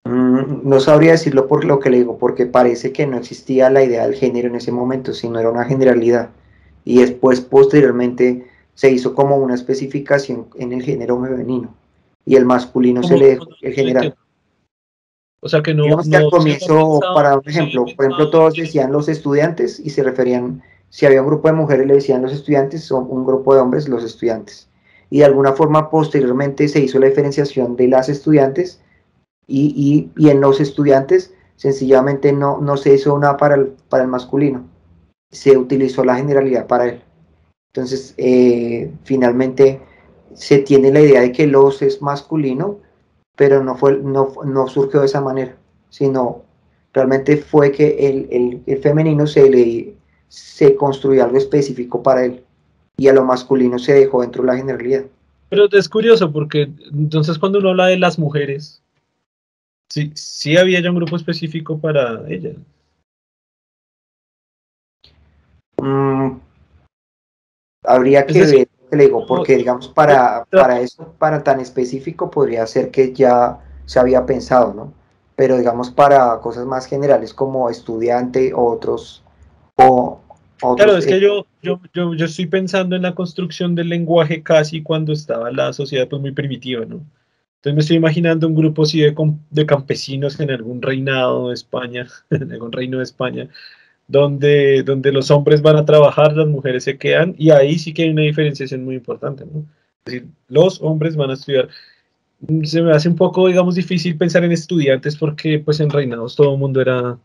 [0.04, 3.84] Mm, no sabría decirlo por lo que le digo, porque parece que no existía la
[3.84, 6.30] idea del género en ese momento, sino era una generalidad
[6.86, 11.76] y después posteriormente se hizo como una especificación en el género femenino
[12.26, 14.16] y el masculino se le dejó el general.
[15.42, 15.84] O sea que no.
[15.84, 20.04] Digamos que al comienzo, para un ejemplo, por ejemplo, todos decían los estudiantes y se
[20.04, 23.62] referían, si había un grupo de mujeres le decían los estudiantes, o un grupo de
[23.62, 24.70] hombres los estudiantes.
[25.10, 28.82] Y de alguna forma posteriormente se hizo la diferenciación de las estudiantes
[29.48, 34.04] y, y, y en los estudiantes sencillamente no, no se hizo una para el, para
[34.04, 34.71] el masculino
[35.32, 37.02] se utilizó la generalidad para él.
[37.74, 39.82] Entonces, eh, finalmente
[40.34, 42.80] se tiene la idea de que los es masculino,
[43.36, 45.56] pero no, fue, no, no surgió de esa manera,
[45.90, 46.44] sino
[46.94, 49.96] realmente fue que el, el, femenino se le
[50.28, 52.44] se construyó algo específico para él
[52.98, 55.04] y a lo masculino se dejó dentro de la generalidad.
[55.50, 58.82] Pero es curioso porque entonces cuando uno habla de las mujeres,
[59.90, 62.56] sí, sí había ya un grupo específico para ellas.
[65.82, 66.40] Mm,
[67.84, 72.92] habría que ver, le digo, porque digamos para, para eso, para tan específico podría ser
[72.92, 74.94] que ya se había pensado, ¿no?
[75.36, 79.24] Pero digamos para cosas más generales como estudiante o otros
[79.76, 80.22] o
[80.76, 84.84] Claro, es que yo, yo, yo, yo, estoy pensando en la construcción del lenguaje casi
[84.84, 87.04] cuando estaba la sociedad pues muy primitiva, ¿no?
[87.56, 89.16] Entonces me estoy imaginando un grupo así de,
[89.50, 93.50] de campesinos en algún reinado de España, en algún reino de España,
[94.12, 98.04] donde, donde los hombres van a trabajar, las mujeres se quedan, y ahí sí que
[98.04, 99.66] hay una diferenciación muy importante, ¿no?
[100.06, 101.70] Es decir, los hombres van a estudiar.
[102.64, 106.54] Se me hace un poco, digamos, difícil pensar en estudiantes porque pues en reinados todo
[106.54, 107.18] el mundo era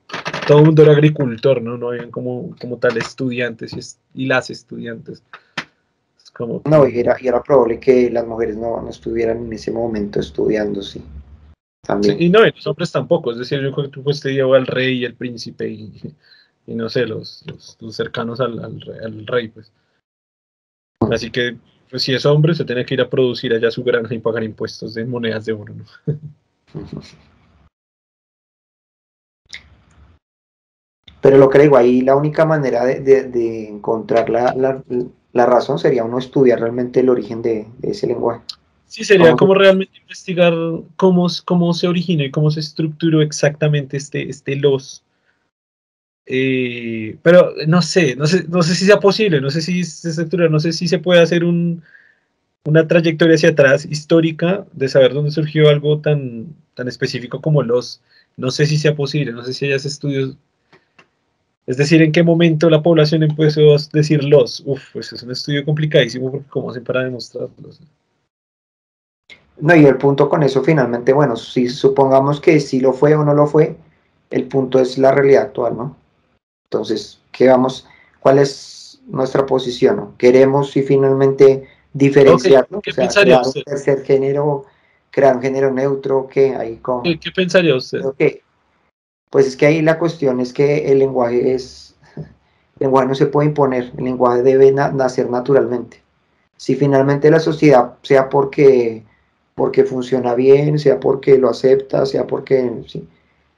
[0.46, 1.76] todo mundo era agricultor, ¿no?
[1.76, 5.22] No habían como, como tal estudiantes y, las estudiantes.
[6.34, 9.72] como no, y era, y era probable que las mujeres no, no estuvieran en ese
[9.72, 11.02] momento estudiando, sí.
[11.80, 12.20] También.
[12.20, 14.54] y no, y los hombres tampoco, es decir, yo creo que tú pues te llevo
[14.54, 15.92] al rey y el príncipe y,
[16.66, 17.44] y no sé, los,
[17.80, 19.72] los, cercanos al, al, rey, pues.
[21.10, 21.56] Así que,
[21.90, 24.42] pues, si es hombre, se tiene que ir a producir allá su granja y pagar
[24.42, 25.84] impuestos de monedas de oro, ¿no?
[31.26, 34.82] Pero lo que digo, ahí la única manera de, encontrar la,
[35.32, 38.42] razón sería uno estudiar realmente el origen de, ese lenguaje.
[38.86, 40.54] Sí, sería como realmente investigar
[40.94, 45.02] cómo, cómo se originó y cómo se estructuró exactamente este, este los.
[46.26, 50.10] Eh, pero no sé, no sé, no sé si sea posible, no sé si se
[50.10, 51.82] estructura, no sé si se puede hacer un,
[52.64, 58.02] una trayectoria hacia atrás histórica de saber dónde surgió algo tan, tan específico como los.
[58.36, 60.36] No sé si sea posible, no sé si hayas estudios
[61.66, 64.62] es decir, en qué momento la población empezó a decir los.
[64.64, 67.80] Uf, pues es un estudio complicadísimo porque cómo hacen para demostrarlos.
[69.58, 73.24] No, y el punto con eso finalmente, bueno, si supongamos que sí lo fue o
[73.24, 73.76] no lo fue,
[74.30, 75.96] el punto es la realidad actual, ¿no?
[76.66, 77.86] Entonces, ¿qué vamos?
[78.20, 80.14] ¿Cuál es nuestra posición?
[80.18, 82.80] ¿Queremos si finalmente diferenciarlo?
[82.80, 83.60] ¿Qué pensaría usted?
[83.60, 84.64] un tercer género,
[85.10, 86.56] crear un género neutro, ¿qué?
[86.56, 87.02] Ahí con...
[87.02, 88.00] ¿Qué, pensaría usted?
[89.30, 92.26] Pues es que ahí la cuestión es que el lenguaje es, el
[92.80, 96.02] lenguaje no se puede imponer, el lenguaje debe nacer naturalmente.
[96.56, 99.04] Si finalmente la sociedad, sea porque,
[99.54, 102.72] porque funciona bien, sea porque lo acepta, sea porque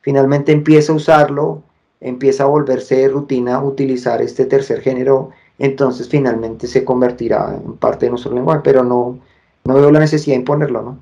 [0.01, 1.62] finalmente empieza a usarlo,
[2.00, 8.11] empieza a volverse rutina utilizar este tercer género, entonces finalmente se convertirá en parte de
[8.11, 9.18] nuestro lenguaje, pero no,
[9.64, 10.98] no veo la necesidad de imponerlo, ¿no?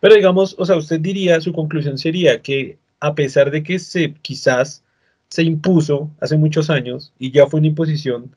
[0.00, 4.14] Pero digamos, o sea, usted diría, su conclusión sería que a pesar de que se
[4.14, 4.82] quizás
[5.28, 8.34] se impuso hace muchos años y ya fue una imposición,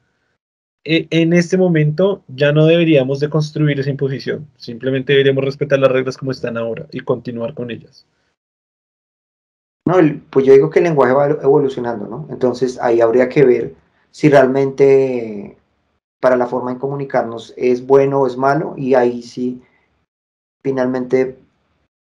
[0.86, 5.92] e, en este momento ya no deberíamos de construir esa imposición, simplemente deberíamos respetar las
[5.92, 8.06] reglas como están ahora y continuar con ellas.
[9.86, 9.96] No,
[10.30, 12.28] pues yo digo que el lenguaje va evolucionando, ¿no?
[12.30, 13.76] Entonces ahí habría que ver
[14.12, 15.58] si realmente
[16.22, 19.62] para la forma de comunicarnos es bueno o es malo y ahí sí
[20.64, 21.38] finalmente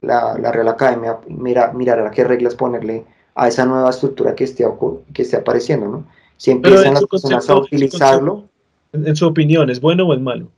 [0.00, 3.04] la, Real Academia mira, mirará qué reglas ponerle
[3.34, 4.66] a esa nueva estructura que esté,
[5.12, 6.04] que esté apareciendo, ¿no?
[6.36, 8.48] Si empiezan las personas a utilizarlo.
[8.92, 10.48] En, su opinión, ¿es bueno o es malo?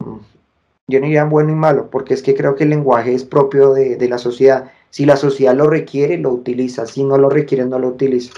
[0.00, 0.18] Mm,
[0.88, 3.72] yo no diría bueno y malo, porque es que creo que el lenguaje es propio
[3.72, 4.70] de, la sociedad.
[4.94, 6.86] Si la sociedad lo requiere, lo utiliza.
[6.86, 8.32] Si no lo requiere, no lo utiliza.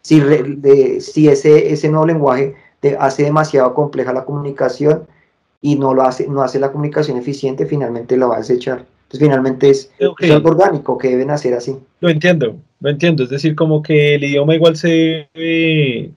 [0.00, 0.22] Si,
[1.00, 2.54] si ese, ese nuevo lenguaje
[2.98, 5.06] hace demasiado compleja la comunicación,
[5.60, 8.86] y no lo hace, no hace la comunicación eficiente, finalmente lo va a desechar.
[9.02, 9.92] Entonces finalmente es,
[10.32, 11.76] algo orgánico que deben hacer así.
[12.00, 13.24] Lo entiendo, lo entiendo.
[13.24, 16.10] Es decir, como que el idioma igual se e,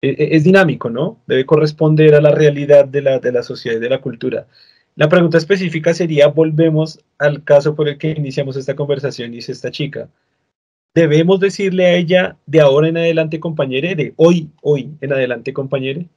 [0.00, 1.18] e, es dinámico, ¿no?
[1.26, 4.46] Debe corresponder a la realidad de la, de la sociedad y de la cultura.
[4.98, 9.70] La pregunta específica sería, volvemos al caso por el que iniciamos esta conversación, dice esta
[9.70, 10.08] chica.
[10.92, 16.08] ¿Debemos decirle a ella de ahora en adelante compañere, de hoy, hoy en adelante compañere?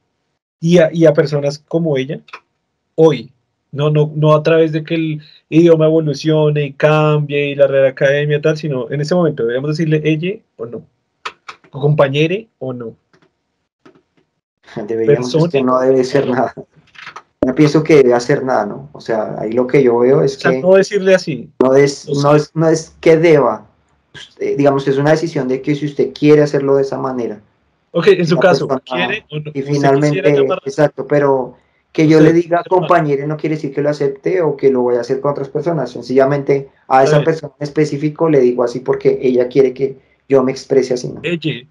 [0.58, 2.22] Y a, y a personas como ella?
[2.96, 3.30] hoy,
[3.70, 7.86] no, no, no a través de que el idioma evolucione y cambie y la Real
[7.86, 10.84] Academia tal, sino en ese momento deberíamos decirle ella o no,
[11.70, 12.96] compañere o no.
[14.88, 16.52] Deberíamos que no debe ser nada.
[17.44, 18.88] No pienso que debe hacer nada, ¿no?
[18.92, 20.60] O sea, ahí lo que yo veo es que...
[20.60, 21.50] No decirle así.
[21.60, 23.66] No es, no es, no es que deba.
[24.38, 27.40] digamos, es una decisión de que si usted quiere hacerlo de esa manera.
[27.90, 29.50] Ok, en su caso, quiere o no.
[29.52, 31.56] Y finalmente, exacto, pero
[31.92, 34.96] que yo le diga compañero no quiere decir que lo acepte o que lo voy
[34.96, 35.90] a hacer con otras personas.
[35.90, 40.52] Sencillamente a esa persona en específico le digo así porque ella quiere que yo me
[40.52, 41.12] exprese así.
[41.22, 41.66] Ella.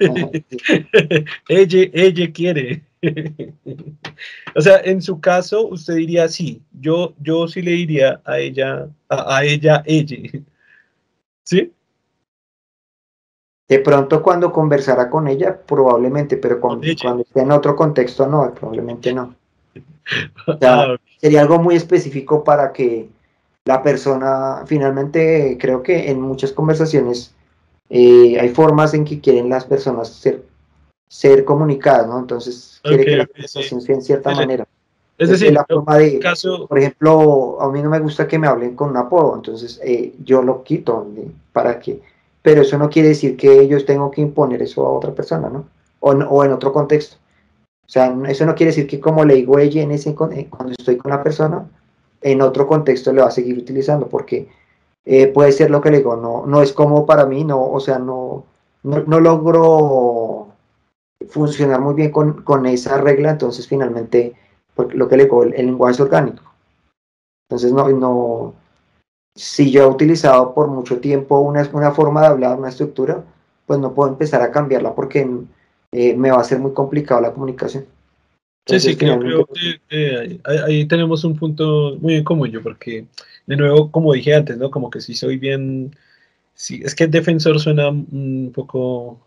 [1.48, 2.82] ella, ella quiere.
[4.54, 6.62] o sea, en su caso, usted diría sí.
[6.80, 10.16] Yo, yo sí le diría a ella, a, ella, ella.
[11.44, 11.72] ¿Sí?
[13.68, 18.52] De pronto cuando conversara con ella, probablemente, pero cuando, cuando esté en otro contexto, no,
[18.54, 19.34] probablemente no.
[20.60, 23.08] Ah, sería algo muy específico para que
[23.64, 27.32] la persona, finalmente, creo que en muchas conversaciones
[27.88, 30.44] eh, hay formas en que quieren las personas ser
[31.12, 32.18] ser comunicadas, ¿no?
[32.20, 34.66] Entonces, quiere que la conversación sea en cierta manera.
[35.18, 36.18] Es decir, la forma de,
[36.66, 40.14] por ejemplo, a mí no me gusta que me hablen con un apodo, entonces eh,
[40.24, 41.06] yo lo quito
[41.52, 42.00] para que,
[42.40, 45.66] pero eso no quiere decir que yo tengo que imponer eso a otra persona, ¿no?
[46.00, 47.16] O, o en otro contexto.
[47.84, 50.72] O sea, eso no quiere decir que como le digo ella en ese, eh, cuando
[50.72, 51.68] estoy con la persona,
[52.22, 54.48] en otro contexto le va a seguir utilizando, porque
[55.04, 57.80] eh, puede ser lo que le digo, no, no es como para mí, no, o
[57.80, 58.44] sea, no,
[58.82, 60.51] no, no logro
[61.28, 64.34] funcionar muy bien con, con esa regla, entonces finalmente
[64.74, 66.42] pues, lo que le digo, el, lenguaje es orgánico.
[67.48, 68.54] Entonces no, no,
[69.34, 73.24] si yo he utilizado por mucho tiempo una, una forma de hablar, una estructura,
[73.66, 75.28] pues no puedo empezar a cambiarla porque
[75.92, 77.84] eh, me va a ser muy complicado la comunicación.
[78.66, 83.06] sí, sí, creo, que ahí, tenemos un punto muy en común yo, porque
[83.46, 84.70] de nuevo, como dije antes, ¿no?
[84.70, 85.94] Como que si soy bien,
[86.54, 89.18] sí, es que defensor suena un poco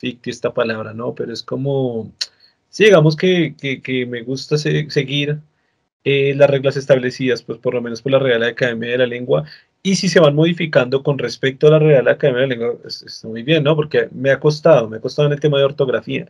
[0.00, 1.14] esta palabra, ¿no?
[1.14, 2.12] Pero es como,
[2.68, 3.54] sí, digamos que,
[4.08, 5.38] me gusta seguir
[6.04, 9.44] eh, las reglas establecidas, pues por lo menos por la Real Academia de la Lengua,
[9.82, 13.28] y si se van modificando con respecto a la Real Academia de la Lengua, está
[13.28, 13.76] muy bien, ¿no?
[13.76, 16.28] Porque me ha costado, me ha costado en el tema de ortografía,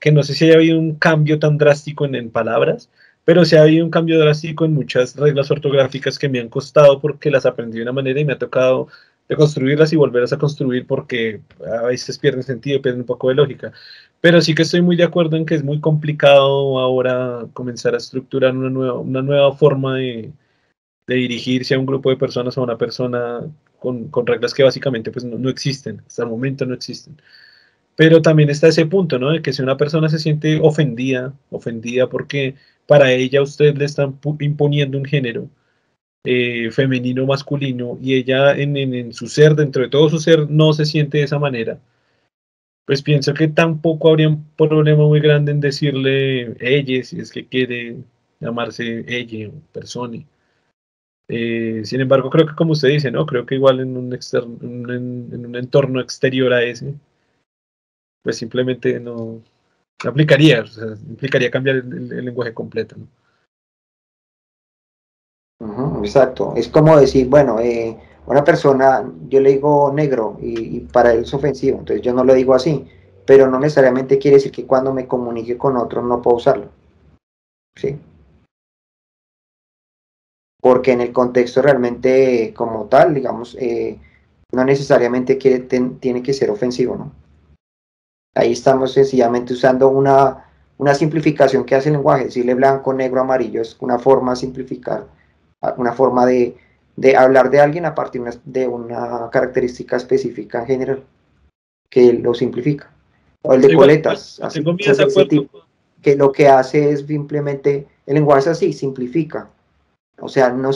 [0.00, 2.90] que no sé si haya habido un cambio tan drástico en, en palabras,
[3.24, 7.00] pero sí ha habido un cambio drástico en muchas reglas ortográficas que me han costado
[7.00, 8.88] porque las aprendí de una manera y me ha tocado
[9.28, 13.34] de construirlas y volverlas a construir porque a veces pierden sentido, pierden un poco de
[13.34, 13.72] lógica.
[14.20, 17.98] Pero sí que estoy muy de acuerdo en que es muy complicado ahora comenzar a
[17.98, 20.32] estructurar una nueva, una nueva forma de,
[21.06, 23.40] de dirigirse a un grupo de personas o a una persona
[23.78, 27.20] con, con reglas que básicamente pues no, no, existen, hasta el momento no existen.
[27.96, 29.32] Pero también está ese punto, ¿no?
[29.32, 32.56] De que si una persona se siente ofendida, ofendida porque
[32.86, 35.48] para ella usted le están imponiendo un género,
[36.24, 40.84] eh, femenino masculino y ella en, su ser, dentro de todo su ser, no se
[40.84, 41.78] siente de esa manera,
[42.86, 47.46] pues pienso que tampoco habría un problema muy grande en decirle ella, si es que
[47.46, 47.96] quiere
[48.40, 50.24] llamarse ella o persona.
[51.28, 53.26] Eh, sin embargo, creo que como usted dice, ¿no?
[53.26, 56.94] Creo que igual en un, en, un entorno exterior a ese,
[58.22, 59.42] pues simplemente no,
[60.04, 60.64] aplicaría,
[61.08, 63.06] implicaría cambiar el, lenguaje completo, ¿no?
[66.04, 66.52] Exacto.
[66.56, 71.34] Es como decir, bueno, eh, una persona, yo le digo negro y, para él es
[71.34, 72.86] ofensivo, entonces yo no lo digo así,
[73.24, 76.68] pero no necesariamente quiere decir que cuando me comunique con otro no puedo usarlo.
[77.76, 77.98] ¿Sí?
[80.60, 83.98] Porque en el contexto realmente como tal, digamos, eh,
[84.52, 85.60] no necesariamente quiere,
[86.00, 87.12] tiene que ser ofensivo, ¿no?
[88.34, 90.46] Ahí estamos sencillamente usando una,
[90.78, 95.06] una simplificación que hace el lenguaje, decirle blanco, negro, amarillo, es una forma de simplificar
[95.76, 96.56] una forma de,
[97.16, 101.04] hablar de alguien a partir de una característica específica en general,
[101.90, 102.90] que lo simplifica.
[103.42, 104.62] O el de coletas, así,
[106.02, 109.48] que lo que hace es simplemente, el lenguaje es así, simplifica.
[110.20, 110.70] O sea, no,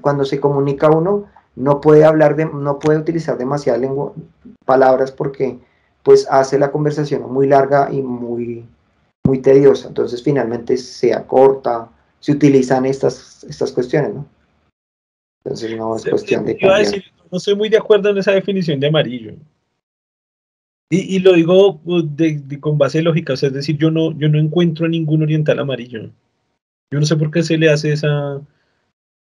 [0.00, 1.26] cuando se comunica uno,
[1.56, 3.82] no puede hablar de, no puede utilizar demasiadas
[4.64, 5.58] palabras porque
[6.02, 8.66] pues hace la conversación muy larga y muy,
[9.26, 9.88] muy tediosa.
[9.88, 14.28] Entonces finalmente se acorta, se utilizan estas, estas cuestiones, ¿no?
[15.44, 16.58] Entonces no es cuestión de...
[17.30, 19.34] no estoy muy de acuerdo en esa definición de amarillo.
[20.90, 22.04] Y, y lo digo pues,
[22.60, 26.10] con base lógica, o sea, es decir, yo no, yo no encuentro ningún oriental amarillo.
[26.90, 28.40] Yo no sé por qué se le hace esa,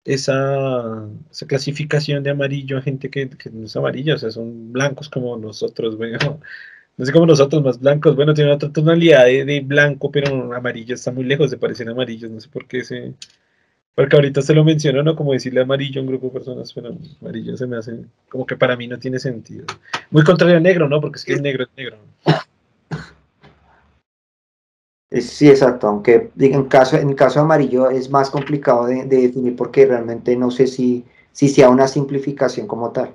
[0.05, 4.73] esa, esa clasificación de amarillo a gente que, que, no es amarilla, o sea, son
[4.73, 6.41] blancos como nosotros, bueno,
[6.97, 11.11] no sé cómo nosotros, más blancos, bueno, tiene otra tonalidad de, blanco, pero amarillo está
[11.11, 13.15] muy lejos de parecer amarillos, no sé por qué se...
[13.95, 15.17] Porque ahorita se lo mencionó, ¿no?
[15.17, 18.57] Como decirle amarillo a un grupo de personas, pero amarillo se me hace como que
[18.57, 19.67] para mí no tiene sentido.
[20.11, 21.01] Muy contrario a negro, ¿no?
[21.01, 21.99] Porque es que es negro, es negro.
[25.11, 29.85] Sí, exacto, aunque en caso, en el caso amarillo es más complicado de, definir porque
[29.85, 33.13] realmente no sé si, si sea una simplificación como tal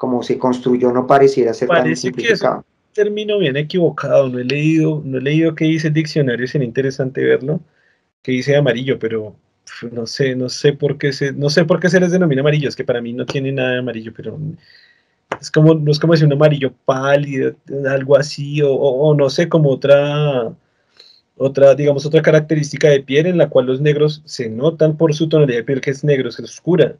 [0.00, 2.62] como se construyó no pareciera ser tan simplificado.
[2.94, 6.66] Que término bien equivocado, no he leído, no he leído qué dice el diccionario, sería
[6.66, 7.60] interesante verlo,
[8.22, 9.36] que dice amarillo, pero
[9.92, 12.70] no sé, no sé por qué se, no sé por qué se les denomina amarillo,
[12.70, 14.40] es que para mí no tiene nada de amarillo, pero
[15.38, 17.54] es como, no es como decir un amarillo pálido,
[17.86, 20.50] algo así, o, no sé, como otra,
[21.36, 25.28] otra, digamos, otra característica de piel en la cual los negros se notan por su
[25.28, 26.96] tonalidad de piel que es negro, es oscura.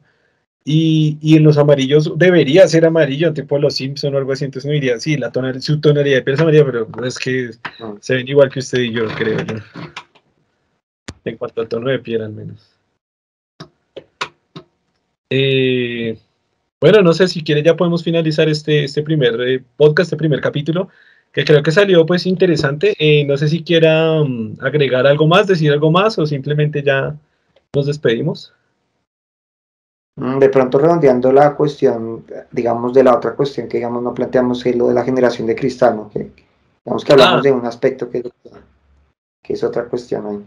[0.63, 4.69] Y, y, en los amarillos debería ser amarillo, tipo los Simpson o algo así, entonces
[4.69, 7.49] no diría, sí, la tonalidad, su tonalidad de piel es amarilla, pero es que
[7.79, 7.95] ah.
[7.99, 9.55] se ven igual que usted y yo, creo yo.
[11.25, 12.71] En cuanto al tono de piel, al menos.
[15.31, 16.19] Eh,
[16.79, 20.41] bueno, no sé si quiere ya podemos finalizar este, este primer eh, podcast, este primer
[20.41, 20.89] capítulo,
[21.31, 22.95] que creo que salió pues interesante.
[22.99, 27.15] Eh, no sé si quiera mm, agregar algo más, decir algo más o simplemente ya
[27.73, 28.53] nos despedimos.
[30.21, 34.63] Mm, de pronto redondeando la cuestión, digamos, de la otra cuestión que digamos no planteamos,
[34.67, 36.11] es lo de la generación de cristal, ¿no?
[36.11, 36.31] que
[36.85, 37.41] digamos que hablamos ah.
[37.41, 38.21] de un aspecto que,
[39.41, 40.45] que, es otra cuestión ahí.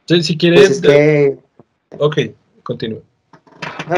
[0.00, 0.82] Entonces, si quieres...
[0.84, 1.38] Pues
[1.96, 2.16] ok,
[2.62, 3.00] continúa.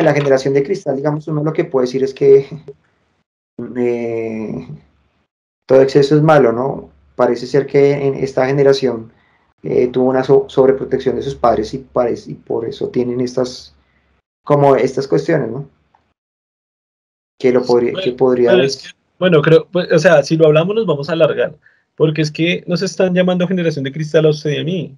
[0.01, 2.47] la generación de cristal, digamos, uno lo que puede decir es que
[3.76, 4.68] eh,
[5.66, 6.90] todo exceso es malo, ¿no?
[7.16, 9.11] Parece ser que en esta generación
[9.64, 11.84] eh, tuvo una sobreprotección de sus padres y,
[12.28, 13.73] y por eso tienen estas
[14.45, 15.68] como estas cuestiones, ¿no?
[17.40, 18.53] Que lo podría, que podría
[19.18, 21.55] bueno, creo, pues, o sea, si lo hablamos nos vamos a alargar,
[21.95, 24.95] porque es que nos están llamando generación de cristal a usted y a mí.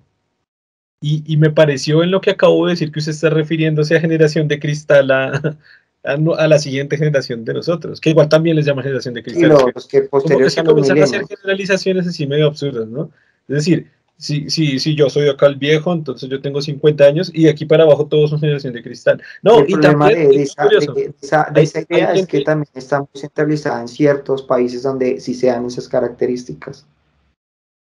[1.02, 4.48] Y, me pareció en lo que acabo de decir que usted está refiriéndose a generación
[4.48, 5.56] de cristal a,
[6.02, 9.44] a, la siguiente generación de nosotros, que igual también les llama generación de cristal.
[9.44, 13.10] Y los que posteriormente comienzan a hacer generalizaciones así medio absurdas, ¿no?
[13.46, 13.88] Es decir,
[14.18, 17.66] Sí, sí, sí, yo soy acá el viejo, entonces yo tengo 50 años y aquí
[17.66, 19.22] para abajo todos son generación de cristal.
[19.42, 24.82] No, y también de, esa, idea es que también está muy centralizada en ciertos países
[24.82, 26.86] donde sí se dan esas características.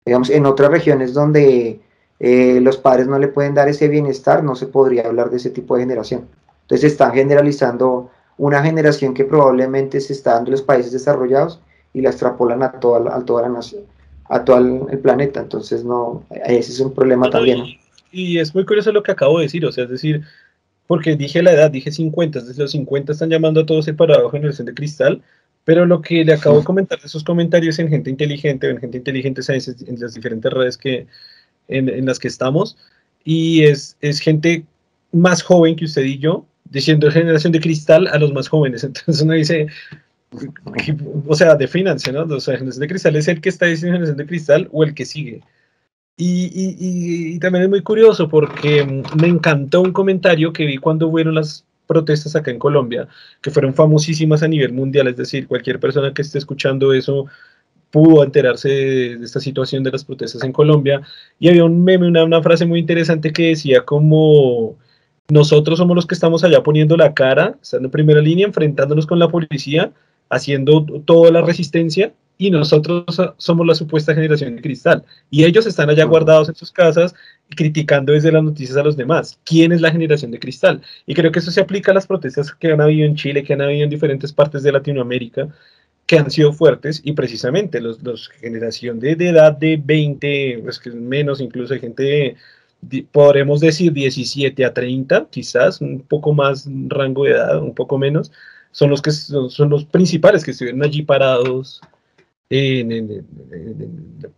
[0.04, 1.80] Digamos, en otras regiones donde
[2.18, 5.48] eh, los padres no le pueden dar ese bienestar, no se podría hablar de ese
[5.48, 6.28] tipo de generación.
[6.62, 11.60] Entonces están generalizando una generación que probablemente se está dando en los países desarrollados
[11.94, 13.84] y la extrapolan a toda, a toda la nación
[14.30, 15.40] a todo el, planeta.
[15.40, 17.64] Entonces, no, ese es un problema también.
[18.12, 20.22] Y, es muy curioso lo que acabo de decir, o sea, es decir,
[20.86, 24.66] porque dije la edad, dije 50, desde los 50 están llamando a todos separado generación
[24.66, 25.22] de cristal,
[25.64, 28.98] pero lo que le acabo de comentar de esos comentarios en gente inteligente, en gente
[28.98, 31.06] inteligente en las diferentes redes que,
[31.68, 32.76] en, en las que estamos,
[33.24, 34.64] y es, es gente
[35.12, 38.84] más joven que usted y yo, diciendo generación de cristal a los más jóvenes.
[38.84, 39.66] Entonces uno dice,
[41.26, 42.40] o sea, defínanse, ¿no?
[42.40, 45.04] Sea, generación de cristal es el que está diciendo generación de cristal o el que
[45.04, 45.42] sigue.
[46.16, 48.84] Y, también es muy curioso porque
[49.18, 53.08] me encantó un comentario que vi cuando hubo las protestas acá en Colombia,
[53.40, 57.26] que fueron famosísimas a nivel mundial, es decir, cualquier persona que esté escuchando eso
[57.90, 61.00] pudo enterarse de, esta situación de las protestas en Colombia.
[61.38, 64.76] Y había un meme, una, una frase muy interesante que decía como
[65.30, 69.18] nosotros somos los que estamos allá poniendo la cara, estando en primera línea, enfrentándonos con
[69.18, 69.92] la policía,
[70.30, 73.04] haciendo toda la resistencia y nosotros
[73.36, 75.04] somos la supuesta generación de cristal.
[75.30, 77.14] Y ellos están allá guardados en sus casas
[77.54, 79.38] criticando desde las noticias a los demás.
[79.44, 80.80] ¿Quién es la generación de cristal?
[81.04, 83.52] Y creo que eso se aplica a las protestas que han habido en Chile, que
[83.52, 85.48] han habido en diferentes partes de Latinoamérica,
[86.06, 90.90] que han sido fuertes y precisamente los, los generación de, edad de 20, pues que
[90.92, 92.36] menos, incluso hay gente
[92.82, 97.98] de, podremos decir 17 a 30, quizás, un poco más rango de edad, un poco
[97.98, 98.32] menos,
[98.72, 101.80] son los que son, los principales que estuvieron allí parados,
[102.48, 103.24] en,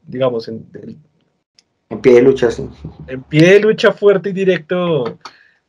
[0.07, 0.67] digamos, en,
[1.93, 2.69] en pie de lucha, sí.
[3.07, 5.19] En pie de lucha fuerte y directo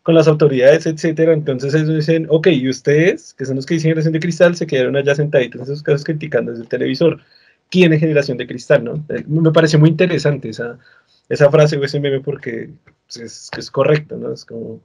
[0.03, 1.33] con las autoridades, etcétera.
[1.33, 4.65] Entonces ellos dicen, ok, y ustedes, que son los que dicen generación de cristal, se
[4.67, 7.19] quedaron allá sentaditos en esos casos criticando desde el televisor.
[7.69, 8.83] ¿Quién es generación de cristal?
[8.83, 9.05] ¿no?
[9.09, 10.77] Eh, me pareció muy interesante esa,
[11.27, 12.69] esa frase o ese meme porque
[13.15, 14.31] es, es correcto, ¿no?
[14.31, 14.79] Es como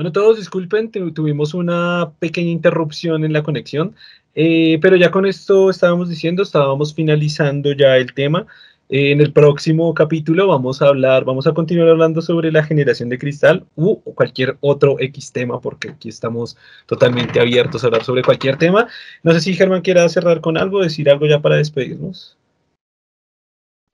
[0.00, 3.94] Bueno, todos disculpen, tuvimos una pequeña interrupción en la conexión,
[4.34, 8.46] eh, pero ya con esto estábamos diciendo, estábamos finalizando ya el tema.
[8.88, 13.10] Eh, en el próximo capítulo vamos a hablar, vamos a continuar hablando sobre la generación
[13.10, 18.22] de cristal u cualquier otro X tema, porque aquí estamos totalmente abiertos a hablar sobre
[18.22, 18.88] cualquier tema.
[19.22, 22.38] No sé si Germán quiera cerrar con algo, decir algo ya para despedirnos.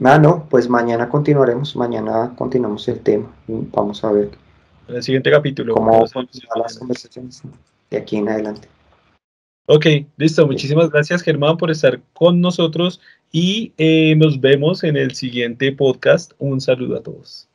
[0.04, 3.34] Ah, no, pues mañana continuaremos, mañana continuamos el tema.
[3.48, 4.45] Vamos a ver
[4.88, 5.74] en el siguiente capítulo.
[5.74, 6.06] Como
[6.56, 7.42] las conversaciones
[7.90, 8.68] de aquí en adelante.
[9.66, 10.46] Ok, listo.
[10.46, 13.00] Muchísimas gracias, Germán, por estar con nosotros
[13.32, 16.32] y eh, nos vemos en el siguiente podcast.
[16.38, 17.45] Un saludo a todos.